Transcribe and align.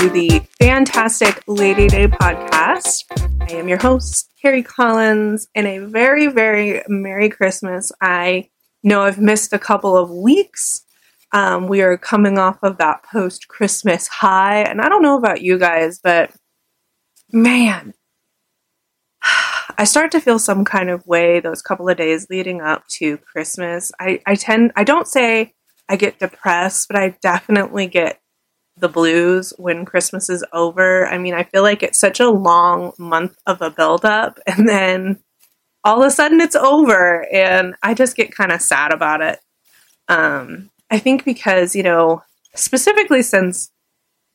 to 0.00 0.08
the 0.08 0.40
fantastic 0.58 1.42
Lady 1.46 1.86
Day 1.86 2.06
podcast. 2.06 3.04
I 3.42 3.52
am 3.52 3.68
your 3.68 3.76
host, 3.76 4.32
Carrie 4.40 4.62
Collins, 4.62 5.46
and 5.54 5.66
a 5.66 5.80
very, 5.80 6.28
very 6.28 6.80
Merry 6.88 7.28
Christmas. 7.28 7.92
I 8.00 8.48
know 8.82 9.02
I've 9.02 9.18
missed 9.18 9.52
a 9.52 9.58
couple 9.58 9.98
of 9.98 10.08
weeks. 10.08 10.86
Um, 11.32 11.68
we 11.68 11.82
are 11.82 11.98
coming 11.98 12.38
off 12.38 12.62
of 12.62 12.78
that 12.78 13.02
post 13.02 13.48
Christmas 13.48 14.08
high, 14.08 14.62
and 14.62 14.80
I 14.80 14.88
don't 14.88 15.02
know 15.02 15.18
about 15.18 15.42
you 15.42 15.58
guys, 15.58 16.00
but 16.02 16.30
man, 17.30 17.92
I 19.76 19.84
start 19.84 20.12
to 20.12 20.20
feel 20.20 20.38
some 20.38 20.64
kind 20.64 20.88
of 20.88 21.06
way 21.06 21.40
those 21.40 21.60
couple 21.60 21.90
of 21.90 21.98
days 21.98 22.26
leading 22.30 22.62
up 22.62 22.86
to 22.92 23.18
Christmas. 23.18 23.92
I, 24.00 24.22
I 24.24 24.34
tend, 24.36 24.72
I 24.76 24.84
don't 24.84 25.06
say 25.06 25.52
I 25.90 25.96
get 25.96 26.18
depressed, 26.18 26.88
but 26.88 26.96
I 26.96 27.18
definitely 27.20 27.86
get 27.86 28.18
the 28.80 28.88
blues 28.88 29.52
when 29.56 29.84
Christmas 29.84 30.28
is 30.28 30.44
over. 30.52 31.06
I 31.06 31.18
mean, 31.18 31.34
I 31.34 31.44
feel 31.44 31.62
like 31.62 31.82
it's 31.82 31.98
such 31.98 32.20
a 32.20 32.30
long 32.30 32.92
month 32.98 33.36
of 33.46 33.62
a 33.62 33.70
buildup, 33.70 34.38
and 34.46 34.68
then 34.68 35.20
all 35.84 36.02
of 36.02 36.06
a 36.06 36.10
sudden 36.10 36.40
it's 36.40 36.56
over, 36.56 37.26
and 37.32 37.74
I 37.82 37.94
just 37.94 38.16
get 38.16 38.34
kind 38.34 38.52
of 38.52 38.60
sad 38.60 38.92
about 38.92 39.22
it. 39.22 39.38
Um, 40.08 40.70
I 40.90 40.98
think 40.98 41.24
because, 41.24 41.76
you 41.76 41.82
know, 41.82 42.22
specifically 42.54 43.22
since 43.22 43.70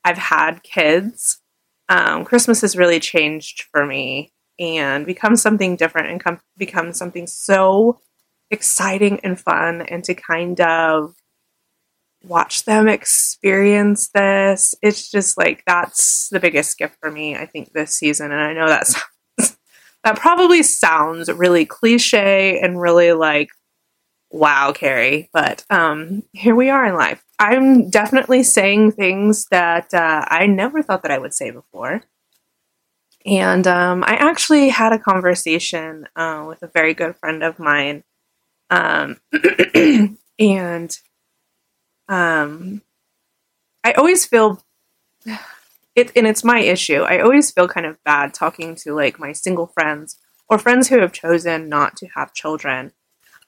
I've 0.03 0.17
had 0.17 0.63
kids, 0.63 1.41
um, 1.89 2.25
Christmas 2.25 2.61
has 2.61 2.77
really 2.77 2.99
changed 2.99 3.63
for 3.71 3.85
me 3.85 4.31
and 4.59 5.05
become 5.05 5.35
something 5.35 5.75
different 5.75 6.09
and 6.09 6.19
come, 6.19 6.39
become 6.57 6.93
something 6.93 7.27
so 7.27 7.99
exciting 8.51 9.19
and 9.21 9.39
fun 9.39 9.81
and 9.81 10.03
to 10.05 10.13
kind 10.13 10.61
of 10.61 11.15
watch 12.27 12.65
them 12.65 12.87
experience 12.87 14.09
this. 14.09 14.75
It's 14.81 15.09
just 15.09 15.37
like 15.37 15.63
that's 15.65 16.29
the 16.29 16.39
biggest 16.39 16.77
gift 16.77 16.97
for 16.99 17.11
me, 17.11 17.35
I 17.35 17.45
think, 17.45 17.73
this 17.73 17.95
season. 17.95 18.31
And 18.31 18.41
I 18.41 18.53
know 18.53 18.67
that's 18.67 19.01
that 20.03 20.17
probably 20.17 20.63
sounds 20.63 21.31
really 21.31 21.65
cliche 21.65 22.59
and 22.59 22.79
really 22.79 23.13
like 23.13 23.49
wow, 24.31 24.73
Carrie, 24.73 25.29
but 25.33 25.63
um, 25.69 26.23
here 26.33 26.55
we 26.55 26.69
are 26.69 26.85
in 26.85 26.95
life. 26.95 27.23
I'm 27.39 27.89
definitely 27.89 28.43
saying 28.43 28.91
things 28.91 29.45
that 29.49 29.93
uh, 29.93 30.25
I 30.27 30.45
never 30.45 30.83
thought 30.83 31.03
that 31.03 31.11
I 31.11 31.17
would 31.17 31.33
say 31.33 31.51
before. 31.51 32.01
And 33.25 33.65
um, 33.65 34.03
I 34.05 34.15
actually 34.15 34.69
had 34.69 34.93
a 34.93 34.99
conversation 34.99 36.07
uh, 36.15 36.45
with 36.47 36.61
a 36.61 36.67
very 36.67 36.93
good 36.93 37.15
friend 37.15 37.43
of 37.43 37.59
mine. 37.59 38.03
Um, 38.69 39.19
and 40.39 40.99
um, 42.07 42.81
I 43.83 43.93
always 43.93 44.25
feel 44.25 44.63
it, 45.95 46.11
and 46.15 46.27
it's 46.27 46.43
my 46.43 46.59
issue. 46.59 47.01
I 47.01 47.19
always 47.19 47.51
feel 47.51 47.67
kind 47.67 47.85
of 47.85 48.03
bad 48.03 48.33
talking 48.33 48.75
to 48.77 48.93
like 48.93 49.19
my 49.19 49.31
single 49.31 49.67
friends 49.67 50.17
or 50.49 50.57
friends 50.57 50.89
who 50.89 50.99
have 50.99 51.13
chosen 51.13 51.69
not 51.69 51.95
to 51.97 52.07
have 52.15 52.33
children 52.33 52.91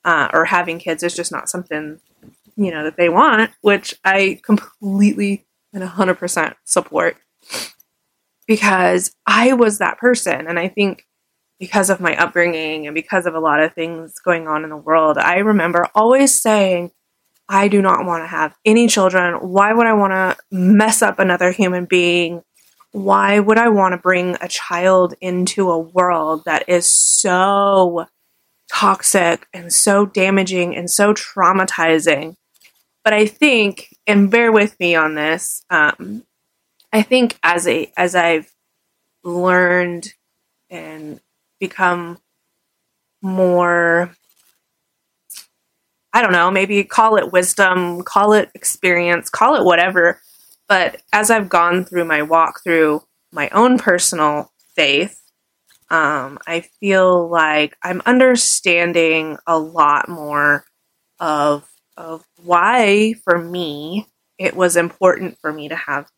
uh, 0.04 0.30
or 0.34 0.46
having 0.46 0.80
kids 0.80 1.04
is 1.04 1.16
just 1.16 1.32
not 1.32 1.50
something 1.50 2.00
you 2.56 2.72
know 2.72 2.84
that 2.84 2.98
they 2.98 3.10
want, 3.10 3.52
which 3.62 3.94
I 4.04 4.40
completely 4.44 5.46
and 5.74 5.84
100% 5.84 6.56
support 6.66 7.18
because 8.48 9.12
I 9.26 9.54
was 9.54 9.78
that 9.78 10.00
person. 10.00 10.48
And 10.48 10.58
I 10.58 10.70
think 10.70 11.06
because 11.60 11.90
of 11.90 12.00
my 12.00 12.16
upbringing 12.16 12.88
and 12.88 12.96
because 12.96 13.26
of 13.26 13.36
a 13.36 13.40
lot 13.40 13.62
of 13.62 13.74
things 13.74 14.14
going 14.24 14.48
on 14.48 14.64
in 14.64 14.70
the 14.70 14.78
world, 14.78 15.18
I 15.18 15.38
remember 15.38 15.88
always 15.94 16.40
saying, 16.40 16.92
I 17.50 17.68
do 17.68 17.82
not 17.82 18.06
want 18.06 18.24
to 18.24 18.28
have 18.28 18.56
any 18.66 18.88
children. 18.88 19.36
Why 19.36 19.74
would 19.74 19.88
I 19.88 19.94
want 19.94 20.12
to 20.12 20.38
mess 20.52 21.02
up 21.02 21.20
another 21.20 21.52
human 21.52 21.86
being? 21.86 22.44
Why 22.92 23.40
would 23.40 23.58
I 23.58 23.70
want 23.70 23.94
to 23.94 23.98
bring 23.98 24.36
a 24.42 24.48
child 24.48 25.14
into 25.22 25.70
a 25.70 25.80
world 25.80 26.44
that 26.46 26.68
is 26.68 26.92
so 26.92 28.08
toxic 28.72 29.48
and 29.54 29.72
so 29.72 30.06
damaging 30.06 30.76
and 30.76 30.90
so 30.90 31.14
traumatizing? 31.14 32.36
But 33.04 33.14
I 33.14 33.26
think, 33.26 33.96
and 34.06 34.30
bear 34.30 34.52
with 34.52 34.78
me 34.80 34.96
on 34.96 35.16
this, 35.16 35.64
um, 35.70 36.24
I 36.92 37.02
think 37.02 37.38
as 37.44 37.68
a 37.68 37.92
as 37.96 38.16
I've 38.16 38.52
learned 39.24 40.14
and 40.70 41.22
become 41.60 42.20
more 43.22 44.14
I 46.18 46.24
don't 46.24 46.32
know, 46.32 46.50
maybe 46.50 46.84
call 46.84 47.18
it 47.18 47.32
wisdom, 47.32 48.02
call 48.02 48.34
it 48.34 48.50
experience, 48.56 49.30
call 49.30 49.54
it 49.54 49.64
whatever. 49.64 50.20
But 50.68 51.00
as 51.14 51.30
I've 51.30 51.48
gone 51.48 51.86
through 51.86 52.06
my 52.06 52.24
walk 52.24 52.64
through 52.64 53.04
my 53.32 53.50
own 53.50 53.78
personal 53.78 54.52
faith, 54.76 55.22
um, 55.92 56.40
I 56.48 56.62
feel 56.80 57.30
like 57.30 57.78
I'm 57.84 58.02
understanding 58.08 59.38
a 59.46 59.60
lot 59.60 60.10
more 60.10 60.66
of 61.20 61.70
of 61.98 62.26
why, 62.44 63.14
for 63.24 63.38
me, 63.38 64.08
it 64.40 64.56
was 64.56 64.76
important 64.76 65.38
for 65.40 65.54
me 65.54 65.70
to 65.70 65.76
have 65.76 66.10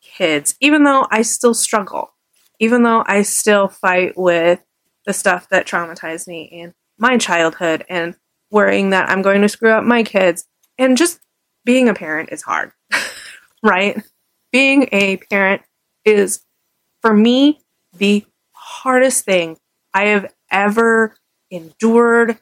kids, 0.00 0.54
even 0.60 0.84
though 0.84 1.08
I 1.10 1.22
still 1.22 1.54
struggle, 1.54 2.12
even 2.60 2.84
though 2.84 3.02
I 3.04 3.22
still 3.22 3.66
fight 3.66 4.16
with 4.16 4.60
the 5.06 5.12
stuff 5.12 5.48
that 5.48 5.66
traumatized 5.66 6.28
me 6.28 6.44
in 6.44 6.72
my 6.98 7.18
childhood 7.18 7.84
and 7.88 8.14
worrying 8.50 8.90
that 8.90 9.08
I'm 9.08 9.22
going 9.22 9.42
to 9.42 9.48
screw 9.48 9.70
up 9.70 9.84
my 9.84 10.02
kids. 10.02 10.46
And 10.78 10.96
just 10.96 11.20
being 11.64 11.88
a 11.88 11.94
parent 11.94 12.30
is 12.32 12.42
hard, 12.42 12.72
right? 13.62 14.02
Being 14.52 14.88
a 14.92 15.18
parent 15.18 15.62
is, 16.04 16.42
for 17.02 17.14
me, 17.14 17.60
the 17.96 18.24
hardest 18.52 19.24
thing 19.24 19.58
I 19.92 20.06
have 20.06 20.32
ever 20.50 21.16
endured, 21.50 22.38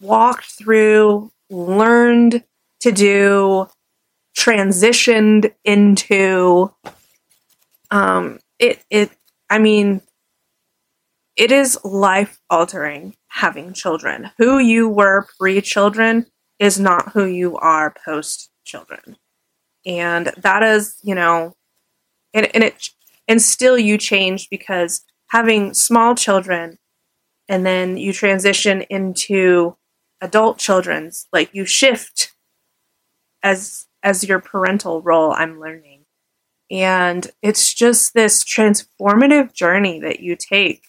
walked 0.00 0.46
through, 0.46 1.30
learned 1.50 2.44
to 2.80 2.92
do, 2.92 3.68
transitioned 4.36 5.52
into. 5.64 6.72
Um, 7.90 8.38
it, 8.58 8.82
it, 8.90 9.10
I 9.48 9.58
mean, 9.58 10.02
it 11.36 11.52
is 11.52 11.78
life 11.84 12.40
altering 12.50 13.14
having 13.36 13.74
children. 13.74 14.30
Who 14.38 14.58
you 14.58 14.88
were 14.88 15.26
pre 15.38 15.60
children 15.60 16.26
is 16.58 16.80
not 16.80 17.12
who 17.12 17.26
you 17.26 17.56
are 17.58 17.94
post 18.02 18.50
children. 18.64 19.16
And 19.84 20.32
that 20.38 20.62
is, 20.62 20.96
you 21.02 21.14
know, 21.14 21.54
and, 22.32 22.48
and 22.54 22.64
it, 22.64 22.88
and 23.28 23.40
still 23.42 23.78
you 23.78 23.98
change 23.98 24.48
because 24.48 25.04
having 25.28 25.74
small 25.74 26.14
children 26.14 26.78
and 27.46 27.64
then 27.64 27.98
you 27.98 28.14
transition 28.14 28.82
into 28.88 29.76
adult 30.22 30.56
children's, 30.56 31.28
like 31.30 31.50
you 31.52 31.66
shift 31.66 32.32
as, 33.42 33.86
as 34.02 34.26
your 34.26 34.40
parental 34.40 35.02
role, 35.02 35.32
I'm 35.32 35.60
learning. 35.60 36.04
And 36.70 37.30
it's 37.42 37.74
just 37.74 38.14
this 38.14 38.42
transformative 38.42 39.52
journey 39.52 40.00
that 40.00 40.20
you 40.20 40.36
take 40.36 40.84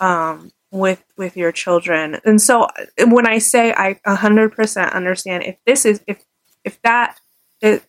um, 0.00 0.50
with 0.76 1.02
with 1.16 1.36
your 1.36 1.52
children. 1.52 2.20
And 2.24 2.40
so 2.40 2.68
when 2.98 3.26
I 3.26 3.38
say 3.38 3.72
I 3.72 3.98
100% 4.06 4.92
understand 4.92 5.44
if 5.44 5.56
this 5.66 5.84
is 5.84 6.00
if 6.06 6.24
if 6.64 6.80
that 6.82 7.18
is, 7.60 7.80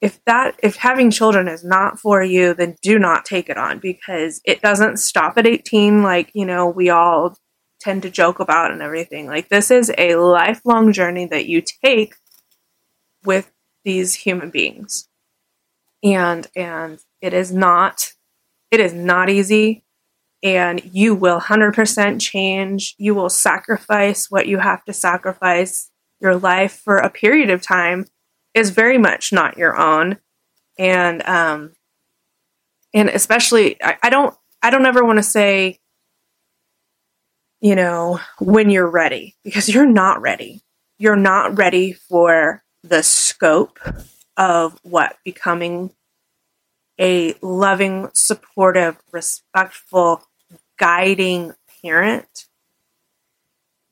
if 0.00 0.24
that 0.24 0.58
if 0.62 0.76
having 0.76 1.10
children 1.10 1.48
is 1.48 1.62
not 1.64 1.98
for 1.98 2.22
you 2.22 2.54
then 2.54 2.76
do 2.82 2.98
not 2.98 3.24
take 3.24 3.48
it 3.48 3.58
on 3.58 3.78
because 3.78 4.40
it 4.44 4.62
doesn't 4.62 4.98
stop 4.98 5.36
at 5.36 5.46
18 5.46 6.02
like 6.02 6.30
you 6.34 6.46
know 6.46 6.66
we 6.68 6.88
all 6.88 7.36
tend 7.80 8.02
to 8.02 8.10
joke 8.10 8.38
about 8.38 8.70
and 8.70 8.82
everything. 8.82 9.26
Like 9.26 9.48
this 9.48 9.70
is 9.70 9.92
a 9.98 10.16
lifelong 10.16 10.92
journey 10.92 11.26
that 11.26 11.46
you 11.46 11.62
take 11.62 12.14
with 13.24 13.50
these 13.84 14.14
human 14.14 14.50
beings. 14.50 15.08
And 16.02 16.46
and 16.54 17.00
it 17.20 17.34
is 17.34 17.52
not 17.52 18.12
it 18.70 18.80
is 18.80 18.94
not 18.94 19.28
easy 19.28 19.84
and 20.42 20.82
you 20.92 21.14
will 21.14 21.40
100% 21.40 22.20
change. 22.20 22.94
You 22.98 23.14
will 23.14 23.28
sacrifice 23.28 24.30
what 24.30 24.46
you 24.46 24.58
have 24.58 24.84
to 24.84 24.92
sacrifice. 24.92 25.90
Your 26.20 26.36
life 26.36 26.80
for 26.84 26.98
a 26.98 27.10
period 27.10 27.50
of 27.50 27.62
time 27.62 28.06
is 28.54 28.70
very 28.70 28.98
much 28.98 29.32
not 29.32 29.58
your 29.58 29.76
own. 29.76 30.18
And, 30.78 31.22
um, 31.22 31.72
and 32.92 33.08
especially, 33.08 33.82
I, 33.82 33.96
I 34.02 34.10
don't, 34.10 34.34
I 34.62 34.70
don't 34.70 34.86
ever 34.86 35.04
want 35.04 35.18
to 35.18 35.22
say, 35.22 35.78
you 37.60 37.74
know, 37.74 38.18
when 38.38 38.70
you're 38.70 38.88
ready, 38.88 39.36
because 39.44 39.68
you're 39.68 39.86
not 39.86 40.20
ready. 40.20 40.62
You're 40.98 41.16
not 41.16 41.56
ready 41.56 41.92
for 41.92 42.62
the 42.82 43.02
scope 43.02 43.78
of 44.36 44.78
what 44.82 45.16
becoming 45.24 45.92
a 46.98 47.34
loving, 47.42 48.08
supportive, 48.14 48.98
respectful, 49.12 50.22
guiding 50.80 51.52
parent, 51.82 52.46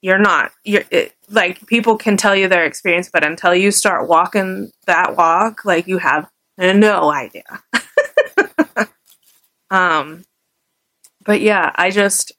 you're 0.00 0.18
not. 0.18 0.52
You're 0.64 0.84
it, 0.90 1.14
like 1.28 1.66
people 1.66 1.96
can 1.96 2.16
tell 2.16 2.34
you 2.34 2.48
their 2.48 2.64
experience, 2.64 3.10
but 3.12 3.24
until 3.24 3.54
you 3.54 3.70
start 3.70 4.08
walking 4.08 4.70
that 4.86 5.16
walk, 5.16 5.64
like 5.64 5.86
you 5.86 5.98
have 5.98 6.28
no 6.56 7.12
idea. 7.12 7.44
um, 9.70 10.24
but 11.24 11.40
yeah, 11.40 11.72
I 11.76 11.90
just, 11.90 12.32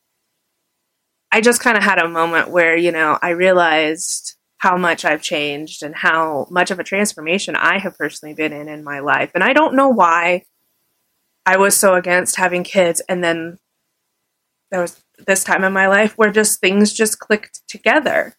I 1.32 1.42
just 1.42 1.62
kind 1.62 1.78
of 1.78 1.84
had 1.84 2.00
a 2.00 2.10
moment 2.10 2.50
where, 2.50 2.76
you 2.76 2.92
know, 2.92 3.20
I 3.22 3.30
realized 3.30 4.36
how 4.58 4.76
much 4.76 5.06
I've 5.06 5.22
changed 5.22 5.84
and 5.84 5.96
how 5.96 6.48
much 6.50 6.72
of 6.72 6.80
a 6.80 6.84
transformation 6.84 7.56
I 7.56 7.78
have 7.78 7.98
personally 7.98 8.34
been 8.34 8.52
in 8.52 8.68
in 8.68 8.84
my 8.84 9.00
life. 9.00 9.32
And 9.36 9.44
I 9.44 9.54
don't 9.54 9.76
know 9.76 9.90
why 9.90 10.44
I 11.46 11.58
was 11.58 11.78
so 11.78 11.94
against 11.96 12.36
having 12.36 12.64
kids. 12.64 13.02
And 13.08 13.24
then 13.24 13.60
there 14.72 14.82
was 14.82 15.02
this 15.26 15.44
time 15.44 15.64
in 15.64 15.74
my 15.74 15.88
life 15.88 16.14
where 16.18 16.32
just 16.32 16.60
things 16.60 16.94
just 16.94 17.20
clicked 17.20 17.62
together. 17.68 18.36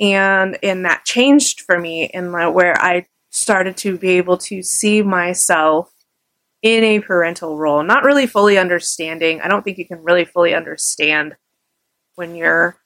And 0.00 0.58
and 0.62 0.84
that 0.84 1.04
changed 1.04 1.62
for 1.62 1.78
me 1.78 2.04
in 2.04 2.30
my, 2.30 2.48
where 2.48 2.80
I 2.80 3.06
started 3.30 3.76
to 3.78 3.98
be 3.98 4.10
able 4.10 4.38
to 4.38 4.62
see 4.62 5.02
myself 5.02 5.92
in 6.62 6.82
a 6.82 7.00
parental 7.00 7.56
role, 7.56 7.82
not 7.82 8.04
really 8.04 8.26
fully 8.26 8.58
understanding. 8.58 9.40
I 9.40 9.48
don't 9.48 9.62
think 9.62 9.78
you 9.78 9.86
can 9.86 10.02
really 10.02 10.24
fully 10.24 10.54
understand 10.54 11.36
when 12.14 12.34
you're 12.34 12.76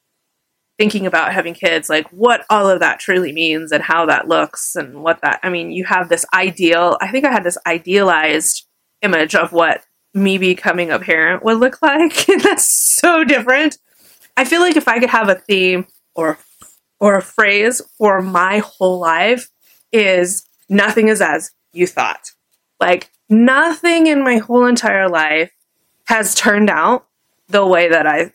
thinking 0.78 1.06
about 1.06 1.32
having 1.32 1.54
kids, 1.54 1.88
like 1.88 2.08
what 2.10 2.44
all 2.50 2.68
of 2.68 2.80
that 2.80 2.98
truly 2.98 3.32
means 3.32 3.72
and 3.72 3.82
how 3.82 4.06
that 4.06 4.28
looks 4.28 4.74
and 4.74 5.02
what 5.02 5.20
that, 5.22 5.38
I 5.42 5.48
mean, 5.48 5.70
you 5.70 5.84
have 5.84 6.08
this 6.08 6.26
ideal, 6.34 6.96
I 7.00 7.10
think 7.10 7.24
I 7.24 7.30
had 7.30 7.44
this 7.44 7.58
idealized 7.66 8.66
image 9.00 9.34
of 9.34 9.52
what 9.52 9.84
me 10.14 10.38
becoming 10.38 10.90
a 10.90 10.98
parent 10.98 11.44
would 11.44 11.58
look 11.58 11.80
like. 11.82 12.26
that's 12.42 12.66
so 12.66 13.24
different. 13.24 13.78
I 14.36 14.44
feel 14.44 14.60
like 14.60 14.76
if 14.76 14.88
I 14.88 14.98
could 14.98 15.10
have 15.10 15.28
a 15.28 15.34
theme 15.34 15.86
or 16.14 16.38
or 17.00 17.16
a 17.16 17.22
phrase 17.22 17.82
for 17.98 18.22
my 18.22 18.58
whole 18.58 19.00
life 19.00 19.50
is 19.90 20.46
nothing 20.68 21.08
is 21.08 21.20
as 21.20 21.50
you 21.72 21.86
thought. 21.86 22.30
Like 22.80 23.10
nothing 23.28 24.06
in 24.06 24.22
my 24.22 24.38
whole 24.38 24.66
entire 24.66 25.08
life 25.08 25.50
has 26.04 26.34
turned 26.34 26.70
out 26.70 27.06
the 27.48 27.66
way 27.66 27.88
that 27.88 28.06
I 28.06 28.32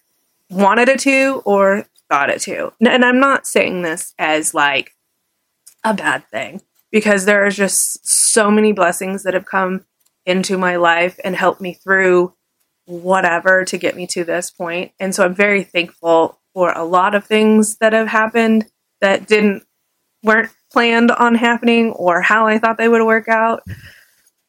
wanted 0.50 0.90
it 0.90 1.00
to 1.02 1.42
or 1.46 1.86
thought 2.10 2.30
it 2.30 2.42
to. 2.42 2.74
And 2.80 3.06
I'm 3.06 3.20
not 3.20 3.48
saying 3.48 3.82
this 3.82 4.14
as 4.20 4.54
like 4.54 4.92
a 5.84 5.94
bad 5.94 6.28
thing 6.30 6.62
because 6.92 7.26
there 7.26 7.46
are 7.46 7.52
just 7.52 8.08
so 8.08 8.50
many 8.52 8.72
blessings 8.72 9.24
that 9.24 9.34
have 9.34 9.46
come 9.46 9.86
into 10.28 10.58
my 10.58 10.76
life 10.76 11.20
and 11.24 11.36
helped 11.36 11.62
me 11.62 11.74
through 11.74 12.34
whatever 12.86 13.66
to 13.66 13.78
get 13.78 13.96
me 13.96 14.06
to 14.08 14.24
this 14.24 14.52
point. 14.52 14.92
And 15.00 15.16
so 15.16 15.26
I'm 15.26 15.34
very 15.34 15.64
thankful 15.64 16.40
for 16.54 16.72
a 16.72 16.84
lot 16.84 17.16
of 17.16 17.26
things 17.26 17.78
that 17.78 17.94
have 17.94 18.08
happened 18.08 18.66
that 19.02 19.28
didn't 19.28 19.64
weren't 20.24 20.52
planned 20.72 21.12
on 21.12 21.36
happening 21.36 21.92
or 21.94 22.22
how 22.22 22.48
I 22.48 22.60
thought 22.60 22.78
they 22.78 22.90
would 22.90 23.06
work 23.06 23.28
out. 23.28 23.64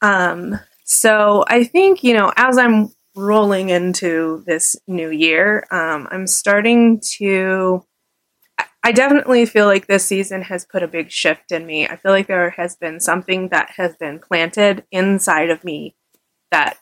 Um 0.03 0.59
so 0.85 1.45
I 1.47 1.65
think, 1.65 2.03
you 2.03 2.15
know, 2.15 2.33
as 2.37 2.57
I'm 2.57 2.91
rolling 3.15 3.69
into 3.69 4.43
this 4.47 4.75
new 4.87 5.11
year, 5.11 5.67
um, 5.71 6.09
I'm 6.11 6.27
starting 6.27 7.01
to 7.19 7.85
I 8.89 8.93
definitely 8.93 9.45
feel 9.45 9.67
like 9.67 9.87
this 9.87 10.07
season 10.07 10.41
has 10.41 10.65
put 10.65 10.83
a 10.83 10.89
big 10.89 11.11
shift 11.11 11.53
in 11.53 11.67
me. 11.67 11.87
I 11.87 11.97
feel 11.97 12.11
like 12.11 12.27
there 12.27 12.49
has 12.49 12.75
been 12.75 13.01
something 13.01 13.51
that 13.51 13.73
has 13.77 13.95
been 13.99 14.19
planted 14.19 14.83
inside 14.91 15.51
of 15.51 15.63
me 15.63 15.95
that 16.51 16.79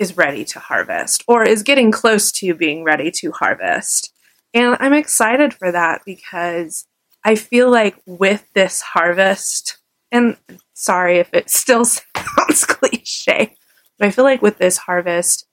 is 0.00 0.16
ready 0.16 0.44
to 0.46 0.58
harvest 0.58 1.22
or 1.28 1.44
is 1.44 1.62
getting 1.62 1.92
close 1.92 2.32
to 2.32 2.54
being 2.54 2.82
ready 2.82 3.08
to 3.12 3.30
harvest. 3.30 4.12
And 4.52 4.76
I'm 4.80 4.94
excited 4.94 5.54
for 5.54 5.70
that 5.70 6.00
because 6.04 6.88
I 7.22 7.36
feel 7.36 7.70
like 7.70 8.02
with 8.04 8.44
this 8.54 8.80
harvest, 8.80 9.78
and 10.10 10.36
sorry 10.72 11.18
if 11.18 11.32
it 11.32 11.50
still 11.50 11.84
sounds 11.84 12.64
cliche, 12.64 13.54
but 14.00 14.08
I 14.08 14.10
feel 14.10 14.24
like 14.24 14.42
with 14.42 14.58
this 14.58 14.78
harvest, 14.78 15.46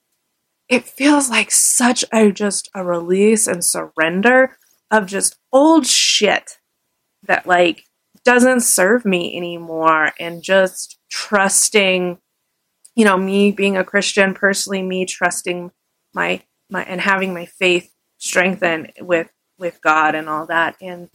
it 0.67 0.83
feels 0.83 1.29
like 1.29 1.51
such 1.51 2.03
a 2.11 2.31
just 2.31 2.71
a 2.73 2.83
release 2.83 3.45
and 3.45 3.63
surrender 3.63 4.57
of 4.91 5.05
just 5.07 5.37
old 5.51 5.87
shit 5.87 6.59
that 7.23 7.47
like 7.47 7.85
doesn't 8.23 8.61
serve 8.61 9.05
me 9.05 9.35
anymore 9.35 10.11
and 10.19 10.43
just 10.43 10.99
trusting 11.09 12.19
you 12.95 13.05
know 13.05 13.17
me 13.17 13.51
being 13.51 13.77
a 13.77 13.83
christian 13.83 14.33
personally 14.33 14.83
me 14.83 15.05
trusting 15.05 15.71
my 16.13 16.41
my 16.69 16.83
and 16.83 17.01
having 17.01 17.33
my 17.33 17.45
faith 17.45 17.91
strengthened 18.17 18.91
with 18.99 19.29
with 19.57 19.81
god 19.81 20.15
and 20.15 20.27
all 20.29 20.45
that. 20.47 20.75
And 20.81 21.09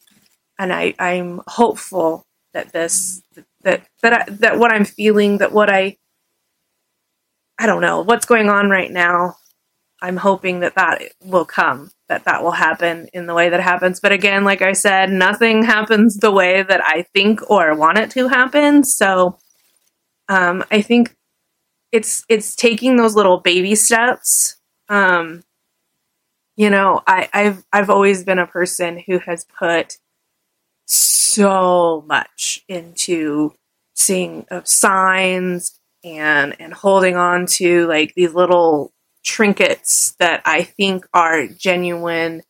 and 0.59 0.73
i 0.73 0.95
i'm 0.99 1.41
hopeful 1.47 2.27
that 2.55 2.73
this 2.73 3.23
that 3.63 3.87
that 4.03 4.13
I, 4.13 4.25
that 4.31 4.59
what 4.59 4.73
i'm 4.73 4.85
feeling 4.85 5.39
that 5.39 5.53
what 5.53 5.71
i 5.71 5.97
i 7.59 7.67
don't 7.67 7.83
know 7.83 8.03
what's 8.03 8.27
going 8.27 8.49
on 8.49 8.71
right 8.71 8.91
now 8.91 9.37
i'm 10.03 10.17
hoping 10.17 10.61
that 10.61 10.75
that 10.75 11.03
will 11.25 11.45
come 11.45 11.91
that 12.09 12.25
that 12.25 12.43
will 12.43 12.53
happen 12.53 13.09
in 13.13 13.27
the 13.27 13.35
way 13.35 13.49
that 13.49 13.61
happens. 13.61 14.01
But 14.01 14.13
again, 14.13 14.45
like 14.45 14.63
I 14.63 14.73
said, 14.73 15.11
nothing 15.11 15.65
happens 15.65 16.17
the 16.17 16.31
way 16.31 16.63
that 16.63 16.81
I 16.85 17.03
think 17.15 17.51
or 17.51 17.75
want 17.75 17.99
it 17.99 18.11
to 18.13 18.29
happen. 18.29 18.85
So 18.85 19.39
um, 20.29 20.65
I 20.71 20.83
think 20.83 21.17
it's 21.93 22.25
it's 22.29 22.55
taking 22.55 22.97
those 22.97 23.17
little 23.17 23.39
baby 23.39 23.75
steps. 23.75 24.57
Um, 24.89 25.43
you 26.57 26.71
know, 26.71 27.03
I, 27.07 27.29
I've 27.33 27.65
I've 27.73 27.91
always 27.91 28.25
been 28.25 28.39
a 28.39 28.47
person 28.47 29.03
who 29.05 29.19
has 29.21 29.45
put 29.59 29.99
so 30.87 32.05
much 32.07 32.65
into 32.69 33.53
seeing 33.95 34.47
of 34.51 34.69
signs 34.69 35.81
and 36.05 36.55
and 36.61 36.73
holding 36.73 37.17
on 37.17 37.47
to 37.47 37.87
like 37.89 38.15
these 38.15 38.33
little 38.33 38.93
trinkets 39.27 40.15
that 40.19 40.41
I 40.47 40.63
think 40.63 41.07
are 41.13 41.47
genuine. 41.47 42.43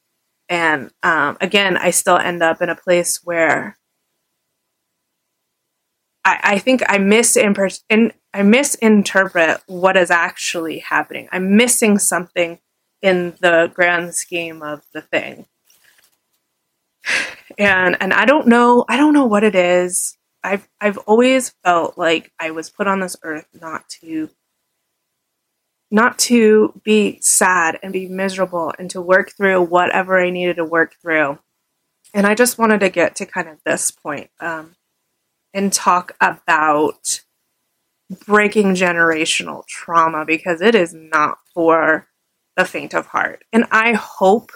And 0.49 0.93
um, 1.03 1.39
again, 1.41 1.77
I 1.77 1.91
still 1.91 2.19
end 2.19 2.43
up 2.43 2.63
in 2.63 2.69
a 2.69 2.77
place 2.77 3.21
where 3.25 3.77
I, 6.25 6.41
I 6.43 6.59
think 6.59 6.83
I 6.89 6.99
misimper- 6.99 7.81
in, 7.89 8.13
I 8.35 8.43
misinterpret 8.43 9.63
what 9.67 9.97
is 9.97 10.11
actually 10.11 10.81
happening. 10.81 11.29
I'm 11.33 11.57
missing 11.57 11.99
something 11.99 12.61
in 13.01 13.35
the 13.41 13.71
grand 13.75 14.15
scheme 14.15 14.63
of 14.63 14.83
the 14.93 15.01
thing. 15.01 15.47
And 17.59 17.97
and 18.01 18.13
I 18.13 18.25
don't 18.25 18.49
know 18.49 18.85
I 18.89 18.97
don't 18.97 19.15
know 19.15 19.27
what 19.27 19.45
it 19.45 19.55
is. 19.55 20.19
I've 20.43 20.69
I've 20.81 20.99
always 20.99 21.55
felt 21.65 21.97
like 21.97 22.33
I 22.39 22.51
was 22.51 22.69
put 22.69 22.87
on 22.87 23.01
this 23.01 23.17
earth 23.23 23.47
not 23.59 23.89
to 24.01 24.29
not 25.91 26.19
to 26.19 26.81
be 26.85 27.19
sad 27.21 27.79
and 27.83 27.93
be 27.93 28.09
miserable 28.09 28.73
and 28.79 28.91
to 28.91 29.01
work 29.01 29.33
through 29.37 29.63
whatever 29.63 30.19
I 30.19 30.31
needed 30.31 30.57
to 30.57 30.65
work 30.65 30.95
through. 31.01 31.39
And 32.13 32.27
I 32.27 32.35
just 32.35 32.59
wanted 32.59 32.81
to 32.81 32.89
get 32.89 33.17
to 33.17 33.27
kind 33.27 33.49
of 33.49 33.59
this 33.65 33.91
point, 33.91 34.31
um, 34.41 34.75
and 35.55 35.73
talk 35.73 36.13
about 36.21 37.21
breaking 38.27 38.75
generational 38.75 39.67
trauma 39.67 40.25
because 40.25 40.61
it 40.61 40.75
is 40.75 40.95
not 40.95 41.39
for 41.55 42.07
the 42.57 42.65
faint 42.65 42.95
of 42.95 43.07
heart. 43.07 43.45
And 43.53 43.67
I 43.71 43.93
hope 43.93 44.53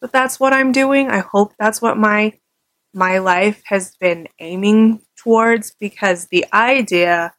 that 0.00 0.12
that's 0.12 0.38
what 0.38 0.52
I'm 0.52 0.72
doing. 0.72 1.08
I 1.08 1.18
hope 1.18 1.52
that's 1.58 1.82
what 1.82 1.96
my 1.96 2.34
my 2.94 3.18
life 3.18 3.62
has 3.66 3.94
been 4.00 4.28
aiming 4.40 5.02
towards 5.16 5.74
because 5.78 6.26
the 6.26 6.46
idea 6.52 7.34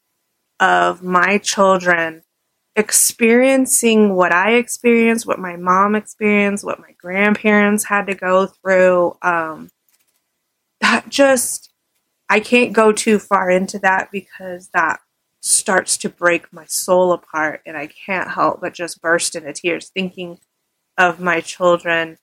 of 0.59 1.01
my 1.01 1.37
children 1.39 2.21
experiencing 2.79 4.15
what 4.15 4.33
I 4.33 4.53
experienced, 4.53 5.27
what 5.27 5.39
my 5.39 5.55
mom 5.55 5.95
experienced, 5.95 6.63
what 6.65 6.79
my 6.79 6.93
grandparents 6.98 7.83
had 7.83 8.07
to 8.07 8.15
go 8.15 8.48
through, 8.48 9.17
um, 9.21 9.69
that 10.81 11.09
just, 11.09 11.71
I 12.29 12.39
can't 12.39 12.74
go 12.74 12.91
too 12.91 13.19
far 13.19 13.50
into 13.50 13.79
that 13.79 14.09
because 14.12 14.69
that 14.74 15.00
starts 15.41 15.98
to 15.98 16.09
break 16.09 16.51
my 16.51 16.65
soul 16.65 17.12
apart 17.12 17.62
and 17.65 17.77
I 17.77 17.88
can't 17.88 18.31
help 18.31 18.62
but 18.62 18.74
just 18.74 19.01
burst 19.01 19.36
into 19.36 19.53
tears 19.53 19.89
thinking 19.89 20.39
of 20.98 21.19
my 21.19 21.41
children 21.41 22.17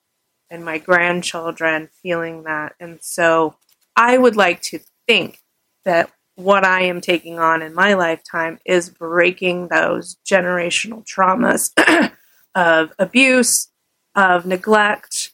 and 0.50 0.64
my 0.64 0.78
grandchildren 0.78 1.88
feeling 2.02 2.44
that. 2.44 2.74
And 2.78 2.98
so 3.02 3.56
I 3.96 4.18
would 4.18 4.36
like 4.36 4.60
to 4.62 4.80
think 5.06 5.40
that 5.84 6.10
what 6.36 6.64
I 6.64 6.82
am 6.82 7.00
taking 7.00 7.38
on 7.38 7.62
in 7.62 7.74
my 7.74 7.94
lifetime 7.94 8.58
is 8.64 8.90
breaking 8.90 9.68
those 9.68 10.16
generational 10.28 11.04
traumas 11.04 11.72
of 12.54 12.92
abuse, 12.98 13.70
of 14.14 14.46
neglect, 14.46 15.32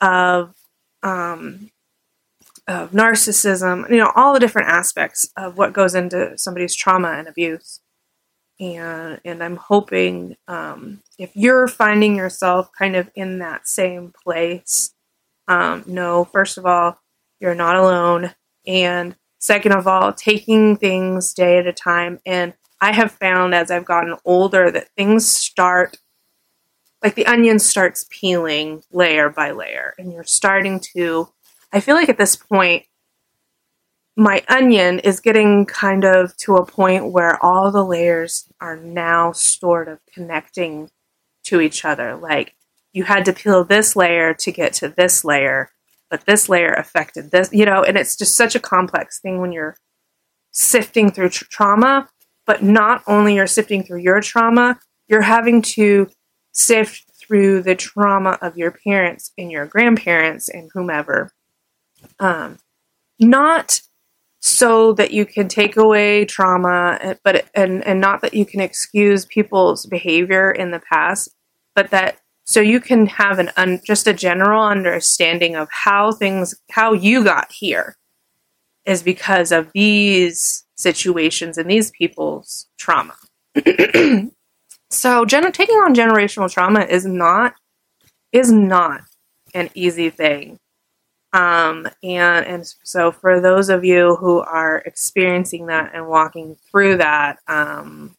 of 0.00 0.54
um, 1.02 1.70
of 2.66 2.92
narcissism, 2.92 3.90
you 3.90 3.98
know, 3.98 4.10
all 4.14 4.32
the 4.32 4.40
different 4.40 4.68
aspects 4.68 5.28
of 5.36 5.58
what 5.58 5.74
goes 5.74 5.94
into 5.94 6.38
somebody's 6.38 6.74
trauma 6.74 7.10
and 7.10 7.28
abuse. 7.28 7.80
And 8.60 9.20
and 9.24 9.42
I'm 9.42 9.56
hoping 9.56 10.36
um, 10.46 11.02
if 11.18 11.32
you're 11.34 11.66
finding 11.66 12.16
yourself 12.16 12.70
kind 12.78 12.94
of 12.94 13.10
in 13.16 13.40
that 13.40 13.66
same 13.66 14.12
place, 14.22 14.94
um, 15.48 15.82
no, 15.86 16.24
first 16.24 16.56
of 16.56 16.64
all, 16.64 16.98
you're 17.40 17.56
not 17.56 17.76
alone, 17.76 18.32
and 18.66 19.16
Second 19.44 19.72
of 19.72 19.86
all, 19.86 20.10
taking 20.10 20.74
things 20.74 21.34
day 21.34 21.58
at 21.58 21.66
a 21.66 21.72
time. 21.74 22.18
And 22.24 22.54
I 22.80 22.94
have 22.94 23.12
found 23.12 23.54
as 23.54 23.70
I've 23.70 23.84
gotten 23.84 24.16
older 24.24 24.70
that 24.70 24.88
things 24.96 25.28
start 25.28 25.98
like 27.02 27.14
the 27.14 27.26
onion 27.26 27.58
starts 27.58 28.06
peeling 28.08 28.82
layer 28.90 29.28
by 29.28 29.50
layer 29.50 29.92
and 29.98 30.10
you're 30.10 30.24
starting 30.24 30.80
to 30.94 31.28
I 31.70 31.80
feel 31.80 31.94
like 31.94 32.08
at 32.08 32.16
this 32.16 32.36
point 32.36 32.86
my 34.16 34.42
onion 34.48 35.00
is 35.00 35.20
getting 35.20 35.66
kind 35.66 36.06
of 36.06 36.34
to 36.38 36.56
a 36.56 36.64
point 36.64 37.12
where 37.12 37.36
all 37.44 37.70
the 37.70 37.84
layers 37.84 38.48
are 38.62 38.76
now 38.78 39.32
sort 39.32 39.88
of 39.88 39.98
connecting 40.10 40.90
to 41.44 41.60
each 41.60 41.84
other. 41.84 42.16
Like 42.16 42.54
you 42.94 43.04
had 43.04 43.26
to 43.26 43.34
peel 43.34 43.62
this 43.62 43.94
layer 43.94 44.32
to 44.32 44.50
get 44.50 44.72
to 44.74 44.88
this 44.88 45.22
layer, 45.22 45.70
but 46.10 46.26
this 46.26 46.48
layer 46.48 46.72
affected 46.72 47.30
this, 47.30 47.50
you 47.52 47.64
know, 47.64 47.82
and 47.82 47.96
it's 47.96 48.16
just 48.16 48.36
such 48.36 48.54
a 48.54 48.60
complex 48.60 49.20
thing 49.20 49.40
when 49.40 49.52
you're 49.52 49.76
sifting 50.52 51.10
through 51.10 51.30
tra- 51.30 51.48
trauma. 51.48 52.08
But 52.46 52.62
not 52.62 53.02
only 53.06 53.36
you're 53.36 53.46
sifting 53.46 53.82
through 53.82 54.00
your 54.00 54.20
trauma, 54.20 54.78
you're 55.08 55.22
having 55.22 55.62
to 55.62 56.08
sift 56.52 57.04
through 57.18 57.62
the 57.62 57.74
trauma 57.74 58.38
of 58.42 58.56
your 58.56 58.70
parents 58.70 59.32
and 59.38 59.50
your 59.50 59.66
grandparents 59.66 60.48
and 60.48 60.70
whomever. 60.74 61.32
Um, 62.20 62.58
not 63.18 63.80
so 64.40 64.92
that 64.92 65.10
you 65.10 65.24
can 65.24 65.48
take 65.48 65.74
away 65.74 66.22
trauma 66.26 67.16
but 67.24 67.46
and 67.54 67.82
and 67.86 67.98
not 67.98 68.20
that 68.20 68.34
you 68.34 68.44
can 68.44 68.60
excuse 68.60 69.24
people's 69.24 69.86
behavior 69.86 70.50
in 70.50 70.70
the 70.70 70.82
past 70.92 71.30
but 71.74 71.90
that 71.90 72.18
so 72.44 72.60
you 72.60 72.80
can 72.80 73.06
have 73.06 73.38
an 73.38 73.50
un, 73.56 73.80
just 73.84 74.06
a 74.06 74.12
general 74.12 74.62
understanding 74.64 75.56
of 75.56 75.68
how 75.70 76.12
things 76.12 76.54
how 76.70 76.92
you 76.92 77.24
got 77.24 77.50
here 77.52 77.96
is 78.86 79.02
because 79.02 79.50
of 79.52 79.70
these 79.72 80.64
situations 80.76 81.58
and 81.58 81.70
these 81.70 81.90
people's 81.92 82.66
trauma. 82.78 83.14
So 84.94 85.24
gen- 85.24 85.50
taking 85.50 85.74
on 85.76 85.94
generational 85.94 86.50
trauma 86.50 86.82
is 86.82 87.04
not 87.04 87.54
is 88.32 88.52
not 88.52 89.02
an 89.52 89.68
easy 89.74 90.08
thing. 90.08 90.58
Um, 91.32 91.88
and 92.04 92.46
and 92.46 92.74
so 92.84 93.10
for 93.10 93.40
those 93.40 93.70
of 93.70 93.84
you 93.84 94.14
who 94.16 94.38
are 94.40 94.78
experiencing 94.86 95.66
that 95.66 95.90
and 95.94 96.06
walking 96.06 96.56
through 96.70 96.98
that, 96.98 97.38
um, 97.48 98.14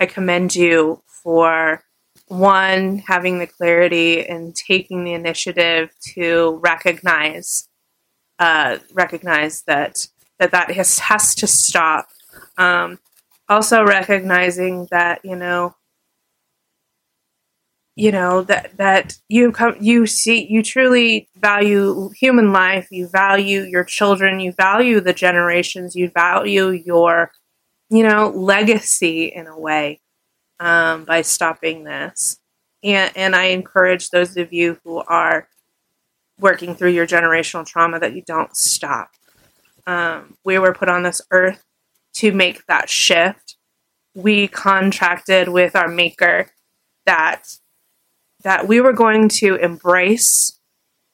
I 0.00 0.06
commend 0.06 0.56
you 0.56 1.02
for 1.06 1.82
one 2.28 2.98
having 2.98 3.38
the 3.38 3.46
clarity 3.46 4.26
and 4.26 4.54
taking 4.54 5.04
the 5.04 5.14
initiative 5.14 5.90
to 6.14 6.58
recognize 6.62 7.68
uh, 8.38 8.78
recognize 8.92 9.62
that 9.62 10.08
that 10.38 10.50
that 10.50 10.70
has 10.72 10.98
has 10.98 11.34
to 11.36 11.46
stop. 11.46 12.08
Um, 12.58 12.98
also 13.48 13.84
recognizing 13.84 14.88
that 14.90 15.20
you 15.24 15.36
know 15.36 15.74
you 17.94 18.12
know 18.12 18.42
that 18.42 18.76
that 18.76 19.16
you 19.28 19.50
come 19.50 19.74
you 19.80 20.06
see 20.06 20.46
you 20.48 20.62
truly 20.62 21.28
value 21.36 22.10
human 22.10 22.52
life 22.52 22.88
you 22.90 23.08
value 23.08 23.62
your 23.62 23.84
children 23.84 24.38
you 24.38 24.52
value 24.52 25.00
the 25.00 25.14
generations 25.14 25.96
you 25.96 26.10
value 26.10 26.70
your 26.70 27.32
you 27.88 28.02
know 28.02 28.28
legacy 28.30 29.24
in 29.24 29.46
a 29.46 29.58
way 29.58 30.00
um, 30.60 31.04
by 31.04 31.22
stopping 31.22 31.84
this. 31.84 32.38
And 32.82 33.10
and 33.16 33.34
i 33.34 33.46
encourage 33.46 34.10
those 34.10 34.36
of 34.36 34.52
you 34.52 34.78
who 34.84 34.98
are 34.98 35.48
working 36.38 36.74
through 36.74 36.90
your 36.90 37.06
generational 37.06 37.66
trauma 37.66 37.98
that 37.98 38.14
you 38.14 38.22
don't 38.26 38.54
stop. 38.56 39.10
Um, 39.86 40.36
we 40.44 40.58
were 40.58 40.74
put 40.74 40.88
on 40.88 41.02
this 41.02 41.22
earth 41.30 41.64
to 42.14 42.32
make 42.32 42.66
that 42.66 42.90
shift. 42.90 43.56
We 44.14 44.48
contracted 44.48 45.48
with 45.48 45.76
our 45.76 45.88
maker 45.88 46.50
that 47.06 47.44
that 48.42 48.68
we 48.68 48.80
were 48.80 48.92
going 48.92 49.28
to 49.28 49.56
embrace 49.56 50.58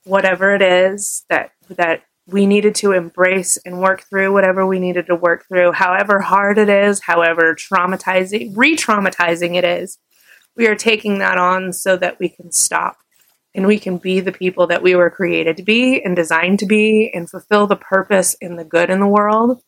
whatever 0.05 0.55
it 0.55 0.63
is 0.63 1.25
that 1.29 1.53
that 1.69 2.03
we 2.27 2.47
needed 2.47 2.75
to 2.77 2.93
embrace 2.93 3.59
and 3.65 3.81
work 3.81 4.03
through 4.03 4.33
whatever 4.33 4.67
we 4.67 4.79
needed 4.79 5.07
to 5.07 5.15
work 5.15 5.47
through, 5.49 5.73
however 5.73 6.21
hard 6.21 6.59
it 6.59 6.69
is, 6.69 7.01
however 7.01 7.55
traumatizing, 7.55 8.53
re 8.57 8.77
traumatizing 8.77 9.57
it 9.57 9.65
is. 9.65 9.99
We 10.57 10.67
are 10.69 10.77
taking 10.77 11.19
that 11.19 11.39
on 11.39 11.73
so 11.73 11.97
that 11.97 12.19
we 12.21 12.29
can 12.29 12.53
stop 12.53 12.99
and 13.55 13.67
we 13.67 13.79
can 13.79 13.99
be 13.99 14.21
the 14.21 14.33
people 14.33 14.67
that 14.69 14.83
we 14.83 14.95
were 14.95 15.11
created 15.11 15.57
to 15.57 15.63
be 15.63 16.03
and 16.03 16.15
designed 16.15 16.59
to 16.61 16.67
be 16.67 17.11
and 17.13 17.29
fulfill 17.29 17.67
the 17.67 17.77
purpose 17.77 18.37
and 18.41 18.59
the 18.59 18.65
good 18.65 18.91
in 18.91 19.01
the 19.01 19.07
world. 19.07 19.63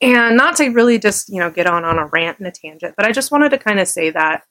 And 0.00 0.36
not 0.36 0.56
to 0.56 0.68
really 0.68 0.98
just, 0.98 1.28
you 1.28 1.40
know, 1.40 1.50
get 1.50 1.66
on 1.66 1.84
on 1.84 1.98
a 1.98 2.06
rant 2.06 2.38
and 2.38 2.46
a 2.46 2.52
tangent, 2.52 2.94
but 2.96 3.04
I 3.04 3.12
just 3.12 3.32
wanted 3.32 3.50
to 3.50 3.58
kind 3.58 3.80
of 3.80 3.88
say 3.88 4.10
that 4.10 4.44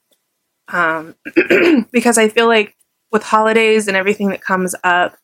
um, 0.67 1.15
because 1.91 2.17
I 2.17 2.27
feel 2.27 2.47
like 2.47 2.75
with 3.11 3.23
holidays 3.23 3.87
and 3.87 3.95
everything 3.95 4.29
that 4.29 4.41
comes 4.41 4.75
up, 4.83 5.15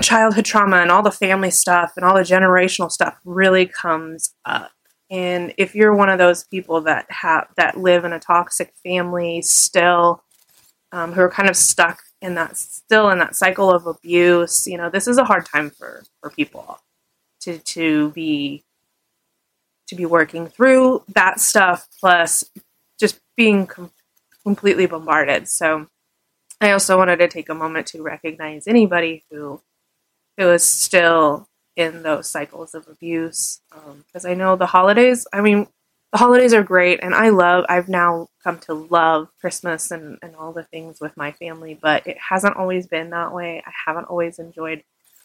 childhood 0.00 0.44
trauma 0.44 0.78
and 0.78 0.90
all 0.90 1.02
the 1.02 1.10
family 1.10 1.50
stuff 1.50 1.92
and 1.96 2.04
all 2.04 2.14
the 2.14 2.22
generational 2.22 2.90
stuff 2.90 3.18
really 3.24 3.66
comes 3.66 4.34
up. 4.44 4.70
And 5.10 5.52
if 5.58 5.74
you're 5.74 5.94
one 5.94 6.08
of 6.08 6.18
those 6.18 6.44
people 6.44 6.80
that 6.82 7.06
have 7.10 7.48
that 7.56 7.76
live 7.76 8.04
in 8.04 8.12
a 8.12 8.20
toxic 8.20 8.72
family 8.84 9.42
still, 9.42 10.22
um, 10.92 11.12
who 11.12 11.20
are 11.20 11.30
kind 11.30 11.48
of 11.48 11.56
stuck 11.56 12.00
in 12.22 12.34
that 12.34 12.56
still 12.56 13.10
in 13.10 13.18
that 13.18 13.34
cycle 13.34 13.70
of 13.70 13.86
abuse, 13.86 14.66
you 14.66 14.76
know, 14.76 14.88
this 14.90 15.08
is 15.08 15.18
a 15.18 15.24
hard 15.24 15.46
time 15.46 15.70
for 15.70 16.04
for 16.20 16.30
people 16.30 16.78
to 17.40 17.58
to 17.58 18.10
be 18.10 18.64
to 19.88 19.96
be 19.96 20.06
working 20.06 20.46
through 20.46 21.02
that 21.08 21.40
stuff 21.40 21.88
plus 21.98 22.44
just 22.98 23.20
being 23.36 23.66
com- 23.66 23.90
completely 24.44 24.86
bombarded. 24.86 25.48
So 25.48 25.88
I 26.60 26.72
also 26.72 26.98
wanted 26.98 27.18
to 27.18 27.28
take 27.28 27.48
a 27.48 27.54
moment 27.54 27.86
to 27.88 28.02
recognize 28.02 28.66
anybody 28.66 29.24
who 29.30 29.60
who 30.36 30.50
is 30.50 30.62
still 30.64 31.48
in 31.76 32.02
those 32.02 32.28
cycles 32.28 32.74
of 32.74 32.86
abuse 32.88 33.60
because 33.70 34.24
um, 34.24 34.30
I 34.30 34.34
know 34.34 34.56
the 34.56 34.66
holidays. 34.66 35.26
I 35.32 35.40
mean, 35.40 35.66
the 36.12 36.18
holidays 36.18 36.52
are 36.52 36.62
great, 36.62 37.00
and 37.02 37.14
I 37.14 37.28
love. 37.30 37.64
I've 37.68 37.88
now 37.88 38.28
come 38.42 38.58
to 38.60 38.74
love 38.74 39.28
Christmas 39.40 39.90
and 39.90 40.18
and 40.22 40.34
all 40.36 40.52
the 40.52 40.64
things 40.64 41.00
with 41.00 41.16
my 41.16 41.32
family, 41.32 41.78
but 41.80 42.06
it 42.06 42.18
hasn't 42.18 42.56
always 42.56 42.86
been 42.86 43.10
that 43.10 43.32
way. 43.32 43.62
I 43.64 43.72
haven't 43.86 44.06
always 44.06 44.38
enjoyed 44.38 44.82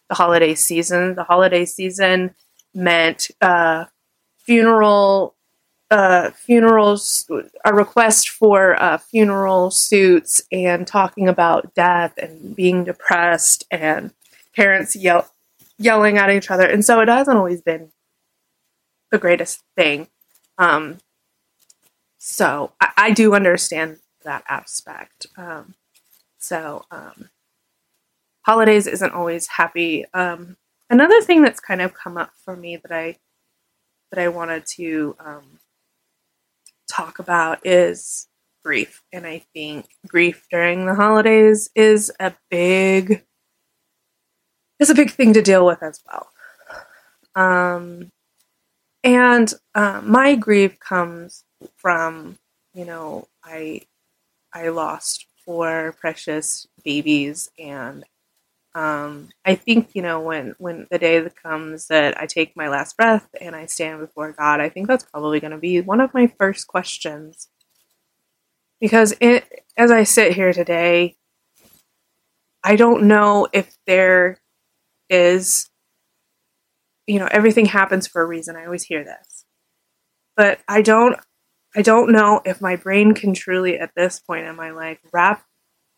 the 0.10 0.16
holiday 0.16 0.56
season. 0.56 1.16
The 1.16 1.24
holiday 1.24 1.66
season 1.66 2.36
meant 2.74 3.32
uh, 3.42 3.86
funeral 4.38 5.36
uh, 5.92 6.32
funerals, 6.32 7.30
a 7.64 7.74
request 7.74 8.30
for 8.30 8.82
uh, 8.82 8.98
funeral 8.98 9.72
suits, 9.72 10.42
and 10.52 10.88
talking 10.88 11.28
about 11.28 11.74
death 11.76 12.18
and 12.18 12.56
being 12.56 12.84
depressed, 12.84 13.66
and 13.70 14.14
parents 14.56 14.96
yell, 14.96 15.30
yelling 15.78 16.18
at 16.18 16.30
each 16.30 16.50
other. 16.50 16.68
And 16.68 16.84
so 16.84 17.02
it 17.02 17.08
hasn't 17.08 17.38
always 17.38 17.62
been 17.62 17.92
the 19.12 19.18
greatest 19.18 19.64
thing. 19.76 20.08
Um, 20.58 20.98
so 22.18 22.72
I, 22.82 22.92
I, 22.98 23.12
do 23.12 23.36
understand 23.36 24.00
that 24.24 24.44
aspect. 24.48 25.28
Um, 25.38 25.76
so 26.40 26.86
um, 26.90 27.30
holidays 28.42 28.88
isn't 28.88 29.14
always 29.14 29.48
happy. 29.48 30.06
Um, 30.14 30.58
another 30.90 31.22
thing 31.22 31.44
that's 31.44 31.60
kind 31.60 31.82
of 31.82 31.94
come 31.94 32.18
up 32.18 32.32
for 32.44 32.56
me 32.56 32.78
that 32.78 32.92
I 32.92 33.18
that 34.12 34.20
I 34.20 34.28
wanted 34.30 34.66
to 34.78 35.16
um, 35.20 35.60
talk 36.96 37.20
about 37.20 37.66
is 37.66 38.28
grief. 38.64 39.04
And 39.12 39.28
I 39.28 39.40
think 39.54 39.88
grief 40.08 40.48
during 40.50 40.86
the 40.86 40.96
holidays 40.96 41.70
is 41.76 42.12
a 42.20 42.34
big 42.50 43.24
is 44.80 44.90
a 44.90 44.96
big 44.96 45.12
thing 45.12 45.34
to 45.34 45.42
deal 45.42 45.66
with 45.66 45.82
as 45.82 46.02
well. 46.06 46.30
Um, 47.36 48.12
and 49.04 49.54
uh, 49.74 50.02
my 50.04 50.36
grief 50.36 50.80
comes 50.80 51.44
from, 51.78 52.38
you 52.74 52.86
know, 52.86 53.28
I 53.44 53.82
I 54.54 54.70
lost 54.70 55.28
four 55.46 55.96
precious 56.00 56.66
babies 56.84 57.50
and 57.60 58.04
um, 58.76 59.30
I 59.46 59.56
think 59.56 59.92
you 59.96 60.02
know 60.02 60.20
when 60.20 60.54
when 60.58 60.86
the 60.92 61.00
day 61.00 61.20
that 61.22 61.42
comes 61.42 61.88
that 61.88 62.20
I 62.20 62.26
take 62.26 62.56
my 62.58 62.68
last 62.68 62.98
breath 62.98 63.28
and 63.40 63.56
I 63.56 63.66
stand 63.68 64.02
before 64.02 64.34
God, 64.34 64.60
I 64.60 64.70
think 64.70 64.88
that's 64.88 65.06
probably 65.06 65.40
going 65.40 65.52
to 65.52 65.58
be 65.58 65.82
one 65.82 66.02
of 66.02 66.14
my 66.14 66.28
first 66.38 66.68
questions 66.68 67.48
because 68.82 69.16
it, 69.22 69.46
as 69.78 69.92
I 69.92 70.04
sit 70.04 70.34
here 70.34 70.52
today, 70.52 71.16
I 72.64 72.76
don't 72.76 73.08
know 73.08 73.48
if 73.54 73.78
there 73.88 74.40
is, 75.10 75.70
you 77.08 77.20
know, 77.20 77.28
everything 77.32 77.66
happens 77.66 78.08
for 78.08 78.22
a 78.22 78.26
reason. 78.26 78.58
I 78.58 78.66
always 78.66 78.84
hear 78.84 79.06
this, 79.06 79.46
but 80.36 80.60
I 80.68 80.82
don't, 80.82 81.18
I 81.76 81.82
don't 81.82 82.12
know 82.12 82.42
if 82.46 82.62
my 82.62 82.76
brain 82.76 83.14
can 83.14 83.34
truly, 83.34 83.80
at 83.80 83.92
this 83.96 84.20
point 84.20 84.48
in 84.48 84.56
my 84.58 84.72
life, 84.72 85.00
wrap 85.14 85.46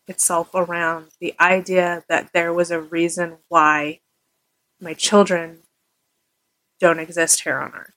itself 0.08 0.50
around 0.54 1.08
the 1.20 1.34
idea 1.40 2.04
that 2.08 2.30
there 2.32 2.52
was 2.52 2.70
a 2.70 2.80
reason 2.80 3.38
why 3.48 4.00
my 4.80 4.94
children 4.94 5.60
don't 6.80 7.00
exist 7.00 7.42
here 7.42 7.58
on 7.58 7.72
earth. 7.72 7.94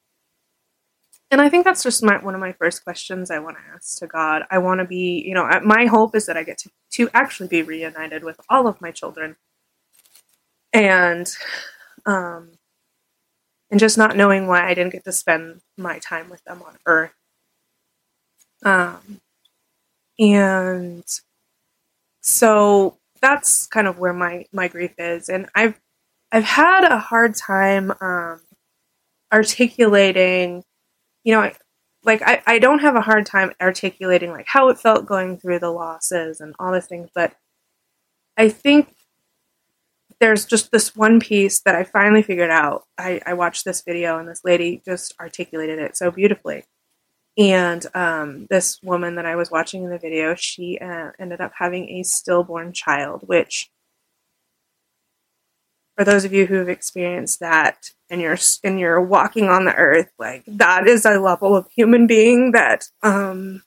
And 1.29 1.39
I 1.39 1.47
think 1.47 1.63
that's 1.63 1.83
just 1.83 2.03
my, 2.03 2.17
one 2.17 2.35
of 2.35 2.41
my 2.41 2.51
first 2.51 2.83
questions 2.83 3.31
I 3.31 3.39
want 3.39 3.55
to 3.57 3.73
ask 3.73 3.99
to 3.99 4.07
God. 4.07 4.43
I 4.51 4.57
want 4.57 4.79
to 4.79 4.85
be, 4.85 5.23
you 5.25 5.33
know, 5.33 5.49
my 5.63 5.85
hope 5.85 6.13
is 6.13 6.25
that 6.25 6.35
I 6.35 6.43
get 6.43 6.57
to, 6.59 6.69
to 6.91 7.09
actually 7.13 7.47
be 7.47 7.61
reunited 7.61 8.23
with 8.23 8.39
all 8.49 8.67
of 8.67 8.81
my 8.81 8.91
children. 8.91 9.37
And, 10.73 11.33
um, 12.05 12.51
and 13.69 13.79
just 13.79 13.97
not 13.97 14.17
knowing 14.17 14.47
why 14.47 14.67
I 14.67 14.73
didn't 14.73 14.91
get 14.91 15.05
to 15.05 15.13
spend 15.13 15.61
my 15.77 15.99
time 15.99 16.29
with 16.29 16.43
them 16.43 16.61
on 16.67 16.77
earth. 16.85 17.13
Um, 18.63 19.21
and 20.19 21.03
so 22.21 22.97
that's 23.21 23.67
kind 23.67 23.87
of 23.87 23.99
where 23.99 24.13
my, 24.13 24.45
my 24.53 24.67
grief 24.67 24.93
is. 24.97 25.29
And 25.29 25.47
I've, 25.55 25.79
I've 26.31 26.43
had 26.43 26.85
a 26.85 26.97
hard 26.97 27.35
time, 27.35 27.91
um, 28.01 28.41
articulating 29.33 30.63
you 31.23 31.33
know, 31.33 31.51
like 32.03 32.21
I, 32.23 32.41
I 32.47 32.59
don't 32.59 32.79
have 32.79 32.95
a 32.95 33.01
hard 33.01 33.25
time 33.25 33.51
articulating 33.61 34.31
like 34.31 34.47
how 34.47 34.69
it 34.69 34.79
felt 34.79 35.05
going 35.05 35.37
through 35.37 35.59
the 35.59 35.69
losses 35.69 36.41
and 36.41 36.55
all 36.59 36.71
the 36.71 36.81
things, 36.81 37.09
but 37.13 37.35
I 38.37 38.49
think 38.49 38.95
there's 40.19 40.45
just 40.45 40.71
this 40.71 40.95
one 40.95 41.19
piece 41.19 41.61
that 41.61 41.75
I 41.75 41.83
finally 41.83 42.21
figured 42.21 42.49
out. 42.49 42.83
I, 42.97 43.21
I 43.25 43.33
watched 43.33 43.65
this 43.65 43.81
video 43.81 44.17
and 44.19 44.27
this 44.27 44.41
lady 44.43 44.81
just 44.85 45.13
articulated 45.19 45.79
it 45.79 45.97
so 45.97 46.11
beautifully. 46.11 46.63
And 47.37 47.85
um, 47.95 48.47
this 48.49 48.79
woman 48.83 49.15
that 49.15 49.25
I 49.25 49.35
was 49.35 49.49
watching 49.49 49.83
in 49.83 49.89
the 49.89 49.97
video, 49.97 50.35
she 50.35 50.77
uh, 50.79 51.11
ended 51.17 51.39
up 51.39 51.53
having 51.55 51.89
a 51.89 52.03
stillborn 52.03 52.73
child, 52.73 53.23
which 53.25 53.69
for 55.97 56.03
those 56.03 56.25
of 56.25 56.33
you 56.33 56.45
who 56.45 56.55
have 56.55 56.69
experienced 56.69 57.39
that 57.39 57.91
and 58.09 58.21
you're 58.21 58.37
and 58.63 58.79
you're 58.79 59.01
walking 59.01 59.49
on 59.49 59.65
the 59.65 59.75
earth 59.75 60.09
like 60.17 60.43
that 60.47 60.87
is 60.87 61.05
a 61.05 61.19
level 61.19 61.55
of 61.55 61.67
human 61.75 62.07
being 62.07 62.53
that 62.53 62.85
um 63.03 63.61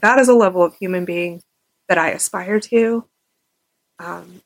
that 0.00 0.18
is 0.18 0.28
a 0.28 0.34
level 0.34 0.62
of 0.62 0.74
human 0.76 1.04
being 1.04 1.42
that 1.88 1.98
I 1.98 2.10
aspire 2.10 2.60
to 2.60 3.06
um 3.98 4.42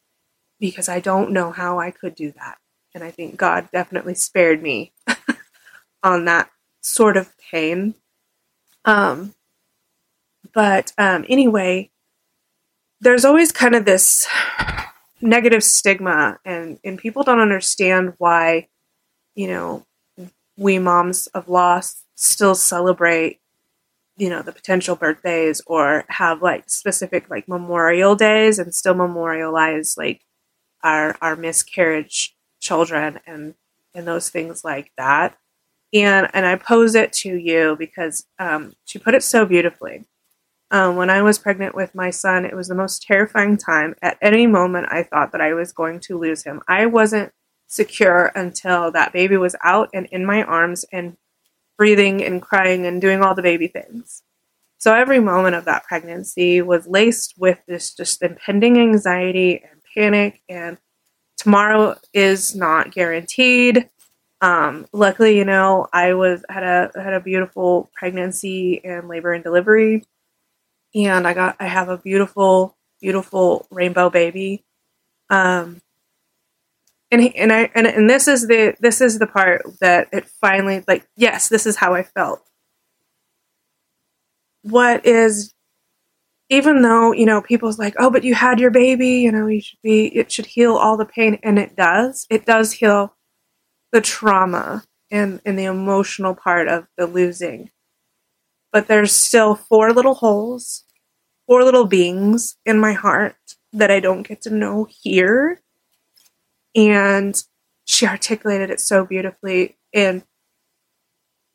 because 0.61 0.89
I 0.89 1.01
don't 1.01 1.33
know 1.33 1.51
how 1.51 1.79
I 1.79 1.91
could 1.91 2.15
do 2.15 2.33
that. 2.33 2.59
And 2.95 3.05
I 3.05 3.11
think 3.11 3.37
God 3.37 3.69
definitely 3.73 4.15
spared 4.15 4.63
me 4.63 4.93
on 6.03 6.25
that 6.25 6.51
sort 6.89 7.17
of 7.17 7.37
pain. 7.39 7.95
Um 8.85 9.35
but 10.55 10.93
um 10.99 11.25
anyway 11.29 11.91
there's 13.01 13.25
always 13.25 13.53
kind 13.53 13.75
of 13.75 13.85
this 13.85 14.27
negative 15.21 15.63
stigma 15.65 16.39
and 16.45 16.79
and 16.85 16.99
people 16.99 17.23
don't 17.23 17.41
understand 17.41 18.15
why 18.19 18.67
you 19.35 19.49
know 19.49 19.85
we 20.57 20.79
moms 20.79 21.27
of 21.29 21.49
loss 21.49 22.05
still 22.15 22.55
celebrate 22.55 23.41
you 24.17 24.29
know 24.31 24.43
the 24.43 24.53
potential 24.53 24.97
birthdays 24.97 25.61
or 25.67 26.05
have 26.09 26.43
like 26.43 26.69
specific 26.71 27.31
like 27.31 27.49
memorial 27.49 28.17
days 28.17 28.59
and 28.59 28.75
still 28.75 28.95
memorialize 28.95 29.97
like 29.97 30.23
our 30.83 31.17
our 31.21 31.37
miscarriage 31.37 32.37
children 32.61 33.21
and 33.27 33.55
and 33.95 34.07
those 34.07 34.29
things 34.31 34.65
like 34.65 34.93
that 34.97 35.37
and 35.93 36.29
and 36.33 36.47
I 36.47 36.57
pose 36.57 36.95
it 36.95 37.13
to 37.15 37.35
you 37.35 37.77
because 37.79 38.27
um, 38.39 38.75
she 38.85 38.99
put 38.99 39.15
it 39.15 39.23
so 39.23 39.47
beautifully 39.47 40.05
um, 40.71 40.97
when 40.97 41.09
I 41.09 41.23
was 41.23 41.39
pregnant 41.39 41.75
with 41.75 41.95
my 41.95 42.11
son, 42.11 42.45
it 42.45 42.55
was 42.55 42.69
the 42.69 42.75
most 42.75 43.03
terrifying 43.03 43.57
time. 43.57 43.95
At 44.03 44.19
any 44.21 44.47
moment, 44.47 44.89
I 44.91 45.03
thought 45.03 45.33
that 45.33 45.41
I 45.41 45.55
was 45.55 45.73
going 45.73 46.01
to 46.01 46.19
lose 46.19 46.45
him. 46.45 46.61
I 46.69 46.87
wasn't 46.87 47.33
secure 47.67 48.33
until 48.35 48.91
that 48.93 49.13
baby 49.13 49.37
was 49.37 49.57
out 49.63 49.89
and 49.95 50.07
in 50.07 50.27
my 50.27 50.43
arms 50.43 50.85
and 50.93 51.17
breathing 51.79 52.23
and 52.23 52.43
crying 52.43 52.87
and 52.87 53.01
doing 53.01 53.23
all 53.23 53.35
the 53.35 53.43
baby 53.43 53.69
things. 53.69 54.23
So 54.79 54.95
every 54.95 55.21
moment 55.21 55.57
of 55.57 55.65
that 55.65 55.85
pregnancy 55.85 56.61
was 56.61 56.87
laced 56.87 57.35
with 57.39 57.61
this 57.67 57.95
just 57.95 58.23
impending 58.23 58.79
anxiety 58.79 59.63
and 59.63 59.81
panic 59.95 60.41
and 60.49 60.79
tomorrow 61.37 61.97
is 62.13 62.55
not 62.55 62.93
guaranteed. 62.93 63.89
Um, 64.41 64.87
luckily, 64.93 65.37
you 65.37 65.45
know, 65.45 65.89
I 65.93 66.15
was 66.15 66.45
had 66.49 66.63
a 66.63 66.91
had 67.01 67.13
a 67.13 67.21
beautiful 67.21 67.91
pregnancy 67.95 68.85
and 68.85 69.09
labor 69.09 69.33
and 69.33 69.43
delivery 69.43 70.05
and 70.95 71.27
I 71.27 71.35
got 71.35 71.57
I 71.61 71.67
have 71.67 71.89
a 71.89 71.99
beautiful 71.99 72.77
beautiful 73.01 73.67
rainbow 73.71 74.11
baby. 74.11 74.65
Um, 75.31 75.81
and 77.11 77.23
he, 77.23 77.37
and 77.37 77.53
I 77.53 77.71
and, 77.75 77.87
and 77.87 78.09
this 78.09 78.29
is 78.29 78.47
the 78.49 78.75
this 78.81 79.01
is 79.01 79.19
the 79.19 79.27
part 79.27 79.63
that 79.81 80.09
it 80.13 80.27
finally 80.41 80.85
like 80.89 81.07
yes 81.17 81.49
this 81.49 81.67
is 81.67 81.77
how 81.77 81.95
I 81.95 82.03
felt. 82.03 82.43
What 84.63 85.07
is 85.07 85.55
even 86.51 86.83
though 86.83 87.13
you 87.13 87.27
know 87.27 87.43
people's 87.43 87.79
like 87.79 87.95
oh 87.99 88.11
but 88.11 88.25
you 88.25 88.35
had 88.35 88.61
your 88.61 88.71
baby 88.71 89.09
you 89.21 89.33
know 89.33 89.47
you 89.47 89.61
should 89.61 89.81
be 89.83 90.07
it 90.17 90.33
should 90.33 90.47
heal 90.47 90.77
all 90.77 90.97
the 90.97 91.05
pain 91.05 91.39
and 91.43 91.59
it 91.59 91.77
does 91.77 92.27
it 92.31 92.47
does 92.47 92.73
heal 92.73 93.15
the 93.93 94.01
trauma 94.01 94.85
and 95.11 95.41
and 95.45 95.59
the 95.59 95.65
emotional 95.65 96.35
part 96.35 96.69
of 96.69 96.87
the 96.97 97.07
losing 97.07 97.71
but 98.73 98.87
there's 98.87 99.13
still 99.13 99.55
four 99.55 99.93
little 99.93 100.15
holes, 100.15 100.85
four 101.47 101.65
little 101.65 101.87
beings 101.87 102.57
in 102.67 102.79
my 102.79 102.93
heart 102.93 103.37
that 103.73 103.91
I 103.91 104.01
don't 104.01 104.27
get 104.27 104.43
to 104.43 104.55
know 104.55 104.87
here. 105.03 105.63
And 106.75 107.43
she 107.85 108.07
articulated 108.07 108.71
it 108.71 108.81
so 108.81 109.07
beautifully. 109.07 109.79
And 109.95 110.23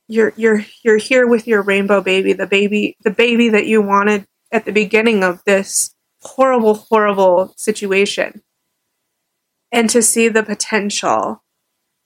you're 0.08 0.34
you're 0.36 0.66
you're 0.84 0.98
here 0.98 1.28
with 1.28 1.48
your 1.48 1.62
rainbow 1.62 2.02
baby, 2.02 2.34
the 2.34 2.48
baby 2.48 2.98
the 3.04 3.12
baby 3.12 3.50
that 3.50 3.68
you 3.68 3.82
wanted 3.82 4.26
at 4.52 4.66
the 4.66 4.72
beginning 4.72 5.24
of 5.24 5.44
this 5.46 5.96
horrible, 6.22 6.74
horrible 6.74 7.54
situation. 7.58 8.42
And 9.72 9.90
to 9.90 10.02
see 10.02 10.30
the 10.30 10.44
potential 10.44 11.43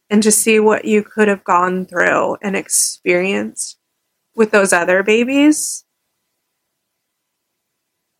and 0.09 0.23
to 0.23 0.31
see 0.31 0.59
what 0.59 0.85
you 0.85 1.03
could 1.03 1.27
have 1.27 1.43
gone 1.43 1.85
through 1.85 2.37
and 2.41 2.55
experienced 2.55 3.77
with 4.35 4.51
those 4.51 4.71
other 4.71 5.03
babies, 5.03 5.85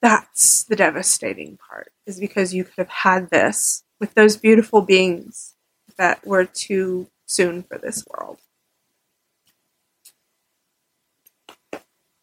that's 0.02 0.64
the 0.64 0.76
devastating 0.76 1.58
part, 1.58 1.92
is 2.06 2.20
because 2.20 2.54
you 2.54 2.64
could 2.64 2.78
have 2.78 2.90
had 2.90 3.30
this 3.30 3.84
with 4.00 4.14
those 4.14 4.38
beautiful 4.38 4.82
beings 4.82 5.56
that 5.98 6.26
were 6.26 6.46
too 6.46 7.08
soon 7.26 7.64
for 7.64 7.78
this 7.78 8.06
world. 8.08 8.40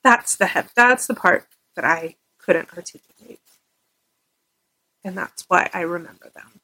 That's 0.02 0.36
the. 0.36 0.66
That's 0.76 1.06
the 1.06 1.14
part 1.14 1.46
that 1.76 1.84
I 1.84 2.16
couldn't 2.38 2.76
articulate, 2.76 3.40
and 5.02 5.16
that's 5.16 5.44
why 5.48 5.70
I 5.72 5.80
remember 5.80 6.30
them. 6.34 6.60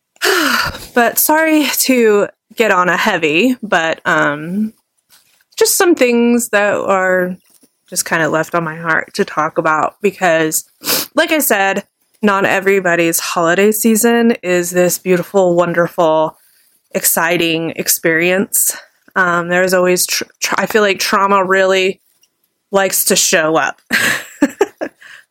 but 0.94 1.18
sorry 1.18 1.66
to 1.66 2.28
get 2.54 2.70
on 2.70 2.88
a 2.88 2.96
heavy, 2.96 3.56
but 3.62 4.00
um, 4.06 4.72
just 5.56 5.76
some 5.76 5.94
things 5.94 6.50
that 6.50 6.74
are 6.74 7.36
just 7.88 8.04
kind 8.04 8.22
of 8.22 8.32
left 8.32 8.54
on 8.54 8.64
my 8.64 8.76
heart 8.76 9.12
to 9.14 9.24
talk 9.24 9.58
about 9.58 10.00
because, 10.00 10.64
like 11.14 11.32
I 11.32 11.40
said, 11.40 11.86
not 12.22 12.44
everybody's 12.44 13.18
holiday 13.18 13.72
season 13.72 14.32
is 14.42 14.70
this 14.70 14.98
beautiful, 14.98 15.56
wonderful, 15.56 16.36
exciting 16.92 17.70
experience. 17.70 18.76
Um, 19.16 19.48
there's 19.48 19.74
always, 19.74 20.06
tr- 20.06 20.24
tr- 20.38 20.54
I 20.58 20.66
feel 20.66 20.82
like 20.82 20.98
trauma 20.98 21.44
really 21.44 22.00
likes 22.70 23.06
to 23.06 23.16
show 23.16 23.56
up. 23.56 23.80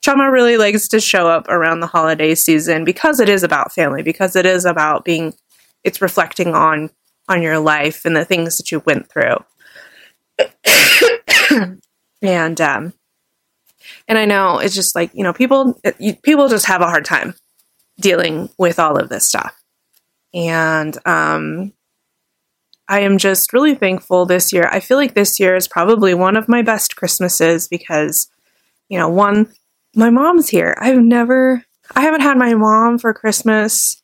trauma 0.02 0.32
really 0.32 0.58
likes 0.58 0.88
to 0.90 1.00
show 1.00 1.28
up 1.28 1.48
around 1.50 1.80
the 1.80 1.88
holiday 1.88 2.36
season 2.36 2.86
because 2.86 3.20
it 3.20 3.30
is 3.30 3.44
about 3.44 3.74
family, 3.74 4.04
because 4.04 4.36
it 4.36 4.46
is 4.46 4.66
about 4.66 5.06
being, 5.06 5.34
it's 5.84 6.02
reflecting 6.02 6.54
on 6.54 6.90
on 7.28 7.44
your 7.44 7.60
life 7.60 8.06
and 8.06 8.16
the 8.16 8.26
things 8.26 8.58
that 8.58 8.72
you 8.72 8.82
went 8.86 9.08
through. 9.08 9.38
and 12.22 12.60
um, 12.60 12.94
and 14.08 14.18
I 14.18 14.26
know 14.26 14.60
it's 14.60 14.76
just 14.76 14.96
like 14.96 15.12
you 15.14 15.24
know 15.24 15.34
people 15.34 15.80
you, 16.00 16.16
people 16.16 16.50
just 16.50 16.66
have 16.66 16.82
a 16.82 16.88
hard 16.88 17.06
time 17.06 17.36
dealing 18.00 18.50
with 18.58 18.80
all 18.80 18.98
of 18.98 19.10
this 19.10 19.28
stuff, 19.28 19.56
and 20.34 20.98
um, 21.06 21.74
I 22.88 23.02
am 23.02 23.18
just 23.18 23.54
really 23.54 23.76
thankful 23.76 24.26
this 24.26 24.52
year. 24.52 24.68
I 24.72 24.80
feel 24.80 24.98
like 24.98 25.14
this 25.14 25.40
year 25.40 25.56
is 25.56 25.68
probably 25.68 26.14
one 26.14 26.36
of 26.36 26.50
my 26.50 26.62
best 26.62 26.96
Christmases 26.96 27.68
because 27.68 28.30
you 28.90 28.98
know 28.98 29.10
one 29.10 29.54
my 29.96 30.10
mom's 30.10 30.50
here. 30.50 30.76
I've 30.80 31.00
never 31.00 31.64
I 31.96 32.02
haven't 32.02 32.22
had 32.22 32.38
my 32.38 32.54
mom 32.54 33.00
for 33.00 33.14
Christmas 33.14 34.02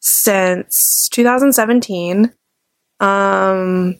since 0.00 1.08
2017. 1.10 2.32
Um, 3.00 3.96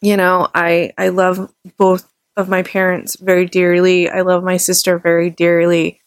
you 0.00 0.16
know, 0.16 0.48
I 0.54 0.92
I 0.96 1.08
love 1.08 1.52
both 1.76 2.10
of 2.36 2.48
my 2.48 2.62
parents 2.62 3.16
very 3.16 3.46
dearly. 3.46 4.08
I 4.08 4.20
love 4.22 4.44
my 4.44 4.56
sister 4.56 4.98
very 4.98 5.30
dearly. 5.30 6.00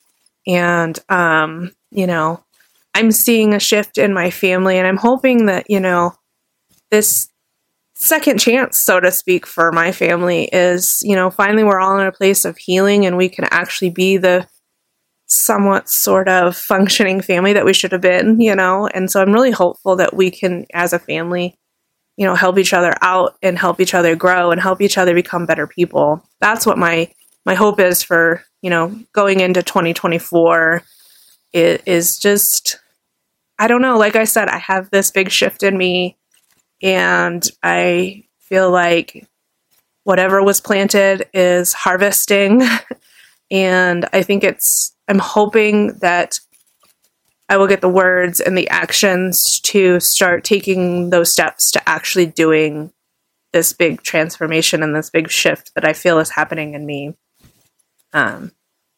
And 0.47 0.97
um, 1.09 1.71
you 1.91 2.07
know, 2.07 2.43
I'm 2.93 3.11
seeing 3.11 3.53
a 3.53 3.59
shift 3.59 3.97
in 3.97 4.13
my 4.13 4.31
family 4.31 4.77
and 4.77 4.87
I'm 4.87 4.97
hoping 4.97 5.47
that, 5.47 5.69
you 5.69 5.79
know, 5.79 6.13
this 6.91 7.29
second 7.99 8.39
chance, 8.39 8.79
so 8.79 8.99
to 8.99 9.11
speak, 9.11 9.45
for 9.45 9.71
my 9.71 9.91
family 9.91 10.45
is, 10.51 10.99
you 11.03 11.15
know, 11.15 11.29
finally 11.29 11.63
we're 11.63 11.79
all 11.79 11.99
in 11.99 12.07
a 12.07 12.11
place 12.11 12.45
of 12.45 12.57
healing 12.57 13.05
and 13.05 13.17
we 13.17 13.29
can 13.29 13.45
actually 13.51 13.89
be 13.89 14.17
the 14.17 14.47
somewhat 15.27 15.89
sort 15.89 16.27
of 16.27 16.57
functioning 16.57 17.21
family 17.21 17.53
that 17.53 17.65
we 17.65 17.73
should 17.73 17.91
have 17.91 18.01
been, 18.01 18.39
you 18.39 18.55
know? 18.55 18.87
And 18.87 19.11
so 19.11 19.21
I'm 19.21 19.33
really 19.33 19.51
hopeful 19.51 19.95
that 19.97 20.15
we 20.15 20.31
can, 20.31 20.65
as 20.73 20.93
a 20.93 20.99
family, 20.99 21.55
you 22.17 22.25
know, 22.25 22.35
help 22.35 22.57
each 22.57 22.73
other 22.73 22.95
out 23.01 23.37
and 23.43 23.57
help 23.57 23.79
each 23.79 23.93
other 23.93 24.15
grow 24.15 24.51
and 24.51 24.59
help 24.59 24.81
each 24.81 24.97
other 24.97 25.13
become 25.13 25.45
better 25.45 25.67
people. 25.67 26.23
That's 26.41 26.65
what 26.65 26.77
my 26.77 27.11
my 27.45 27.55
hope 27.55 27.79
is 27.79 28.03
for, 28.03 28.43
you 28.61 28.69
know, 28.69 28.95
going 29.13 29.39
into 29.39 29.63
2024 29.63 30.83
it 31.53 31.81
is 31.85 32.19
just 32.19 32.79
I 33.57 33.67
don't 33.67 33.81
know, 33.81 33.97
like 33.97 34.15
I 34.15 34.23
said, 34.23 34.47
I 34.47 34.57
have 34.57 34.89
this 34.89 35.11
big 35.11 35.31
shift 35.31 35.63
in 35.63 35.77
me 35.77 36.18
and 36.81 37.45
I 37.61 38.25
feel 38.39 38.71
like 38.71 39.27
whatever 40.03 40.43
was 40.43 40.61
planted 40.61 41.27
is 41.33 41.73
harvesting. 41.73 42.63
and 43.51 44.07
I 44.13 44.23
think 44.23 44.43
it's, 44.43 44.95
I'm 45.07 45.19
hoping 45.19 45.97
that 45.99 46.39
I 47.47 47.57
will 47.57 47.67
get 47.67 47.81
the 47.81 47.89
words 47.89 48.39
and 48.39 48.57
the 48.57 48.69
actions 48.69 49.59
to 49.61 49.99
start 49.99 50.43
taking 50.43 51.09
those 51.09 51.31
steps 51.31 51.71
to 51.71 51.89
actually 51.89 52.27
doing 52.27 52.93
this 53.53 53.73
big 53.73 54.03
transformation 54.03 54.83
and 54.83 54.95
this 54.95 55.09
big 55.09 55.29
shift 55.29 55.73
that 55.73 55.83
I 55.83 55.93
feel 55.93 56.19
is 56.19 56.29
happening 56.29 56.75
in 56.75 56.85
me. 56.85 57.15
Um, 58.13 58.51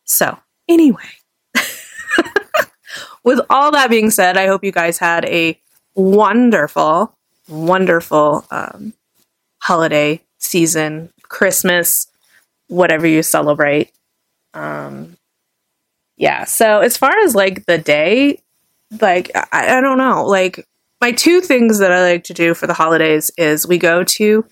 so, 0.03 0.37
anyway, 0.67 1.09
with 3.23 3.39
all 3.49 3.71
that 3.71 3.89
being 3.89 4.09
said, 4.09 4.37
I 4.37 4.47
hope 4.47 4.65
you 4.65 4.73
guys 4.73 4.97
had 4.97 5.23
a 5.25 5.59
wonderful 5.95 7.17
wonderful 7.47 8.45
um, 8.51 8.93
holiday 9.59 10.21
season, 10.39 11.11
Christmas, 11.23 12.07
whatever 12.67 13.07
you 13.07 13.23
celebrate. 13.23 13.91
Um, 14.53 15.17
yeah. 16.17 16.43
So 16.45 16.79
as 16.79 16.97
far 16.97 17.17
as 17.19 17.35
like 17.35 17.65
the 17.65 17.77
day, 17.77 18.41
like 18.99 19.31
I, 19.35 19.77
I 19.77 19.81
don't 19.81 19.97
know, 19.97 20.25
like 20.25 20.67
my 20.99 21.11
two 21.11 21.41
things 21.41 21.79
that 21.79 21.91
I 21.91 22.01
like 22.03 22.23
to 22.25 22.33
do 22.33 22.53
for 22.53 22.67
the 22.67 22.73
holidays 22.73 23.31
is 23.37 23.67
we 23.67 23.77
go 23.77 24.03
to 24.03 24.45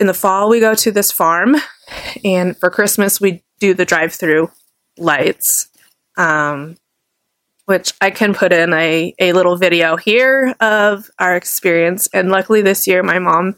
in 0.00 0.06
the 0.06 0.14
fall 0.14 0.48
we 0.48 0.60
go 0.60 0.74
to 0.74 0.90
this 0.90 1.12
farm, 1.12 1.56
and 2.24 2.56
for 2.56 2.70
Christmas 2.70 3.20
we 3.20 3.42
do 3.60 3.72
the 3.72 3.84
drive-through 3.84 4.50
lights. 4.98 5.68
Um, 6.16 6.76
which 7.66 7.92
I 8.00 8.10
can 8.10 8.34
put 8.34 8.52
in 8.52 8.72
a, 8.72 9.14
a 9.18 9.32
little 9.32 9.56
video 9.56 9.96
here 9.96 10.54
of 10.60 11.08
our 11.18 11.36
experience. 11.36 12.08
And 12.12 12.30
luckily 12.30 12.62
this 12.62 12.86
year, 12.86 13.02
my 13.02 13.18
mom 13.18 13.56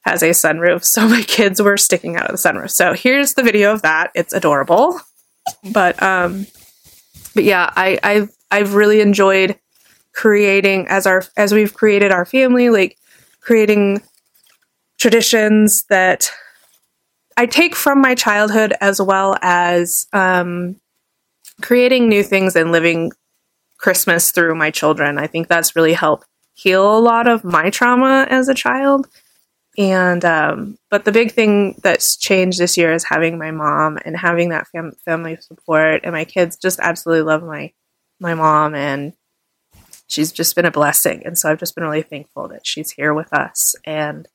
has 0.00 0.22
a 0.22 0.30
sunroof, 0.30 0.84
so 0.84 1.08
my 1.08 1.22
kids 1.22 1.60
were 1.60 1.76
sticking 1.76 2.16
out 2.16 2.30
of 2.30 2.32
the 2.32 2.48
sunroof. 2.48 2.70
So 2.70 2.92
here's 2.92 3.34
the 3.34 3.42
video 3.42 3.72
of 3.72 3.82
that. 3.82 4.10
It's 4.14 4.32
adorable. 4.32 5.00
But 5.72 6.02
um 6.02 6.46
but 7.34 7.44
yeah, 7.44 7.70
I, 7.74 7.98
I've 8.02 8.30
I've 8.50 8.74
really 8.74 9.00
enjoyed 9.00 9.58
creating 10.14 10.86
as 10.88 11.06
our 11.06 11.24
as 11.36 11.52
we've 11.52 11.74
created 11.74 12.12
our 12.12 12.24
family, 12.24 12.70
like 12.70 12.96
creating 13.40 14.02
traditions 14.98 15.84
that 15.90 16.30
I 17.36 17.46
take 17.46 17.74
from 17.74 18.00
my 18.00 18.14
childhood 18.14 18.74
as 18.80 19.02
well 19.02 19.36
as 19.42 20.06
um 20.12 20.76
creating 21.60 22.08
new 22.08 22.22
things 22.22 22.56
and 22.56 22.72
living 22.72 23.12
Christmas 23.84 24.32
through 24.32 24.54
my 24.54 24.70
children. 24.70 25.18
I 25.18 25.26
think 25.26 25.46
that's 25.46 25.76
really 25.76 25.92
helped 25.92 26.26
heal 26.54 26.96
a 26.96 26.98
lot 26.98 27.28
of 27.28 27.44
my 27.44 27.68
trauma 27.68 28.26
as 28.30 28.48
a 28.48 28.54
child. 28.54 29.06
And 29.76 30.24
um, 30.24 30.78
but 30.90 31.04
the 31.04 31.12
big 31.12 31.32
thing 31.32 31.78
that's 31.82 32.16
changed 32.16 32.58
this 32.58 32.78
year 32.78 32.94
is 32.94 33.04
having 33.04 33.38
my 33.38 33.50
mom 33.50 33.98
and 34.02 34.16
having 34.16 34.48
that 34.48 34.68
fam- 34.68 34.96
family 35.04 35.36
support. 35.36 36.00
And 36.02 36.14
my 36.14 36.24
kids 36.24 36.56
just 36.56 36.80
absolutely 36.80 37.24
love 37.24 37.42
my 37.42 37.72
my 38.20 38.32
mom, 38.32 38.74
and 38.74 39.12
she's 40.06 40.32
just 40.32 40.56
been 40.56 40.64
a 40.64 40.70
blessing. 40.70 41.22
And 41.26 41.36
so 41.36 41.50
I've 41.50 41.58
just 41.58 41.74
been 41.74 41.84
really 41.84 42.00
thankful 42.00 42.48
that 42.48 42.66
she's 42.66 42.90
here 42.90 43.12
with 43.12 43.34
us 43.34 43.76
and 43.84 44.26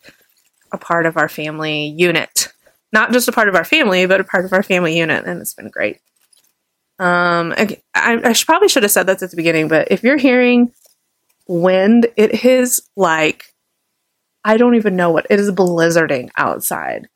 a 0.72 0.78
part 0.78 1.08
of 1.08 1.18
our 1.18 1.30
family 1.30 1.88
unit. 1.98 2.50
Not 2.94 3.14
just 3.14 3.28
a 3.28 3.32
part 3.32 3.50
of 3.50 3.56
our 3.56 3.66
family, 3.66 4.06
but 4.06 4.22
a 4.22 4.24
part 4.26 4.46
of 4.46 4.54
our 4.54 4.62
family 4.62 4.96
unit, 4.96 5.26
and 5.26 5.42
it's 5.42 5.56
been 5.56 5.70
great. 5.70 6.02
Um, 7.00 7.54
I, 7.58 7.78
I 7.96 8.36
probably 8.46 8.68
should 8.68 8.84
have 8.84 8.92
said 8.92 9.08
that 9.08 9.22
at 9.22 9.32
the 9.32 9.38
beginning, 9.38 9.68
but 9.68 9.88
if 9.90 10.04
you're 10.04 10.18
hearing 10.18 10.74
wind, 11.48 12.08
it 12.18 12.44
is 12.46 12.82
like 12.96 13.46
I 14.44 14.58
don't 14.58 14.76
even 14.76 14.96
know 14.96 15.12
what 15.12 15.28
it 15.30 15.40
is 15.40 15.52
blizzarding 15.52 16.30
outside. 16.38 17.08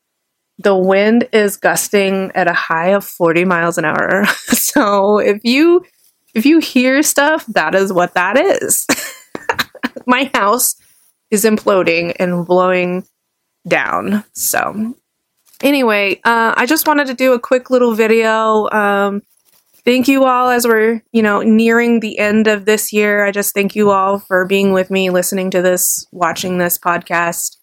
The 0.58 0.76
wind 0.76 1.28
is 1.32 1.56
gusting 1.56 2.30
at 2.34 2.48
a 2.48 2.52
high 2.52 2.90
of 2.90 3.04
40 3.04 3.44
miles 3.44 3.78
an 3.78 3.84
hour. 3.84 4.24
so 4.46 5.18
if 5.18 5.40
you 5.44 5.84
if 6.34 6.46
you 6.46 6.58
hear 6.58 7.02
stuff, 7.02 7.46
that 7.46 7.74
is 7.74 7.92
what 7.92 8.14
that 8.14 8.36
is. 8.36 8.86
My 10.06 10.30
house 10.34 10.76
is 11.30 11.44
imploding 11.44 12.14
and 12.18 12.46
blowing 12.46 13.06
down. 13.66 14.24
So 14.34 14.94
anyway, 15.62 16.20
uh, 16.24 16.54
I 16.56 16.66
just 16.66 16.86
wanted 16.86 17.06
to 17.08 17.14
do 17.14 17.32
a 17.32 17.40
quick 17.40 17.70
little 17.70 17.94
video. 17.94 18.68
Um, 18.70 19.22
thank 19.84 20.08
you 20.08 20.24
all 20.24 20.48
as 20.48 20.66
we're, 20.66 21.02
you 21.12 21.22
know, 21.22 21.42
nearing 21.42 22.00
the 22.00 22.18
end 22.18 22.46
of 22.46 22.64
this 22.64 22.92
year. 22.92 23.24
I 23.24 23.30
just 23.30 23.54
thank 23.54 23.74
you 23.76 23.90
all 23.90 24.18
for 24.18 24.46
being 24.46 24.72
with 24.72 24.90
me, 24.90 25.10
listening 25.10 25.50
to 25.50 25.62
this, 25.62 26.06
watching 26.12 26.58
this 26.58 26.78
podcast. 26.78 27.56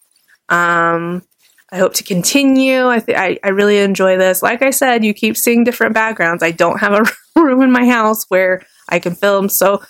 Um, 0.50 1.24
I 1.72 1.78
hope 1.78 1.94
to 1.96 2.04
continue. 2.04 2.90
I, 2.90 3.00
th- 3.00 3.18
I, 3.18 3.40
I 3.44 3.50
really 3.50 3.80
enjoy 3.80 4.18
this. 4.18 4.44
Like 4.44 4.62
I 4.62 4.72
said, 4.72 5.06
you 5.06 5.14
keep 5.14 5.38
seeing 5.38 5.64
different 5.64 5.94
backgrounds. 5.94 6.44
I 6.44 6.52
don't 6.52 6.80
have 6.80 6.94
a 6.94 7.40
room 7.42 7.62
in 7.62 7.72
my 7.72 7.88
house 7.88 8.26
where 8.28 8.62
I 8.90 9.00
can 9.00 9.16
film, 9.16 9.48
so 9.48 9.82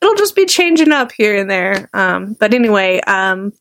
it'll 0.00 0.14
just 0.14 0.34
be 0.34 0.46
changing 0.46 0.92
up 0.92 1.12
here 1.12 1.36
and 1.36 1.50
there. 1.50 1.90
Um, 1.92 2.36
but 2.40 2.54
anyway, 2.54 3.00
um, 3.00 3.52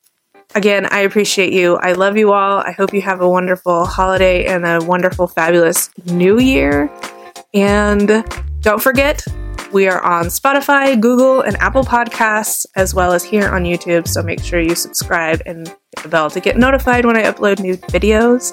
again, 0.56 0.88
I 0.90 1.00
appreciate 1.00 1.52
you. 1.52 1.76
I 1.76 1.92
love 1.94 2.16
you 2.16 2.32
all. 2.32 2.60
I 2.60 2.72
hope 2.72 2.94
you 2.94 3.02
have 3.02 3.20
a 3.20 3.30
wonderful 3.30 3.86
holiday 3.86 4.46
and 4.46 4.66
a 4.66 4.80
wonderful, 4.84 5.28
fabulous 5.28 5.90
new 6.06 6.40
year. 6.40 6.90
And 7.56 8.24
don't 8.60 8.82
forget, 8.82 9.26
we 9.72 9.88
are 9.88 10.02
on 10.04 10.26
Spotify, 10.26 11.00
Google, 11.00 11.42
and 11.42 11.58
Apple 11.58 11.84
Podcasts, 11.84 12.66
as 12.76 12.94
well 12.94 13.14
as 13.14 13.24
here 13.24 13.50
on 13.50 13.64
YouTube. 13.64 14.08
So 14.08 14.22
make 14.22 14.44
sure 14.44 14.60
you 14.60 14.76
subscribe 14.76 15.42
and 15.46 15.68
hit 15.68 16.04
the 16.04 16.10
bell 16.10 16.30
to 16.30 16.40
get 16.40 16.58
notified 16.58 17.06
when 17.06 17.18
I 17.18 17.24
upload 17.24 17.60
new 17.60 17.78
videos. 17.78 18.52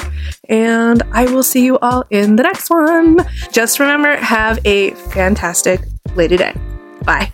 And 0.48 1.02
I 1.12 1.24
will 1.24 1.42
see 1.42 1.64
you 1.64 1.78
all 1.78 2.04
in 2.10 2.36
the 2.36 2.42
next 2.42 2.70
one. 2.70 3.18
Just 3.50 3.78
remember, 3.78 4.16
have 4.16 4.58
a 4.64 4.92
fantastic 4.92 5.80
Lady 6.14 6.36
Day. 6.36 6.54
Bye. 7.04 7.32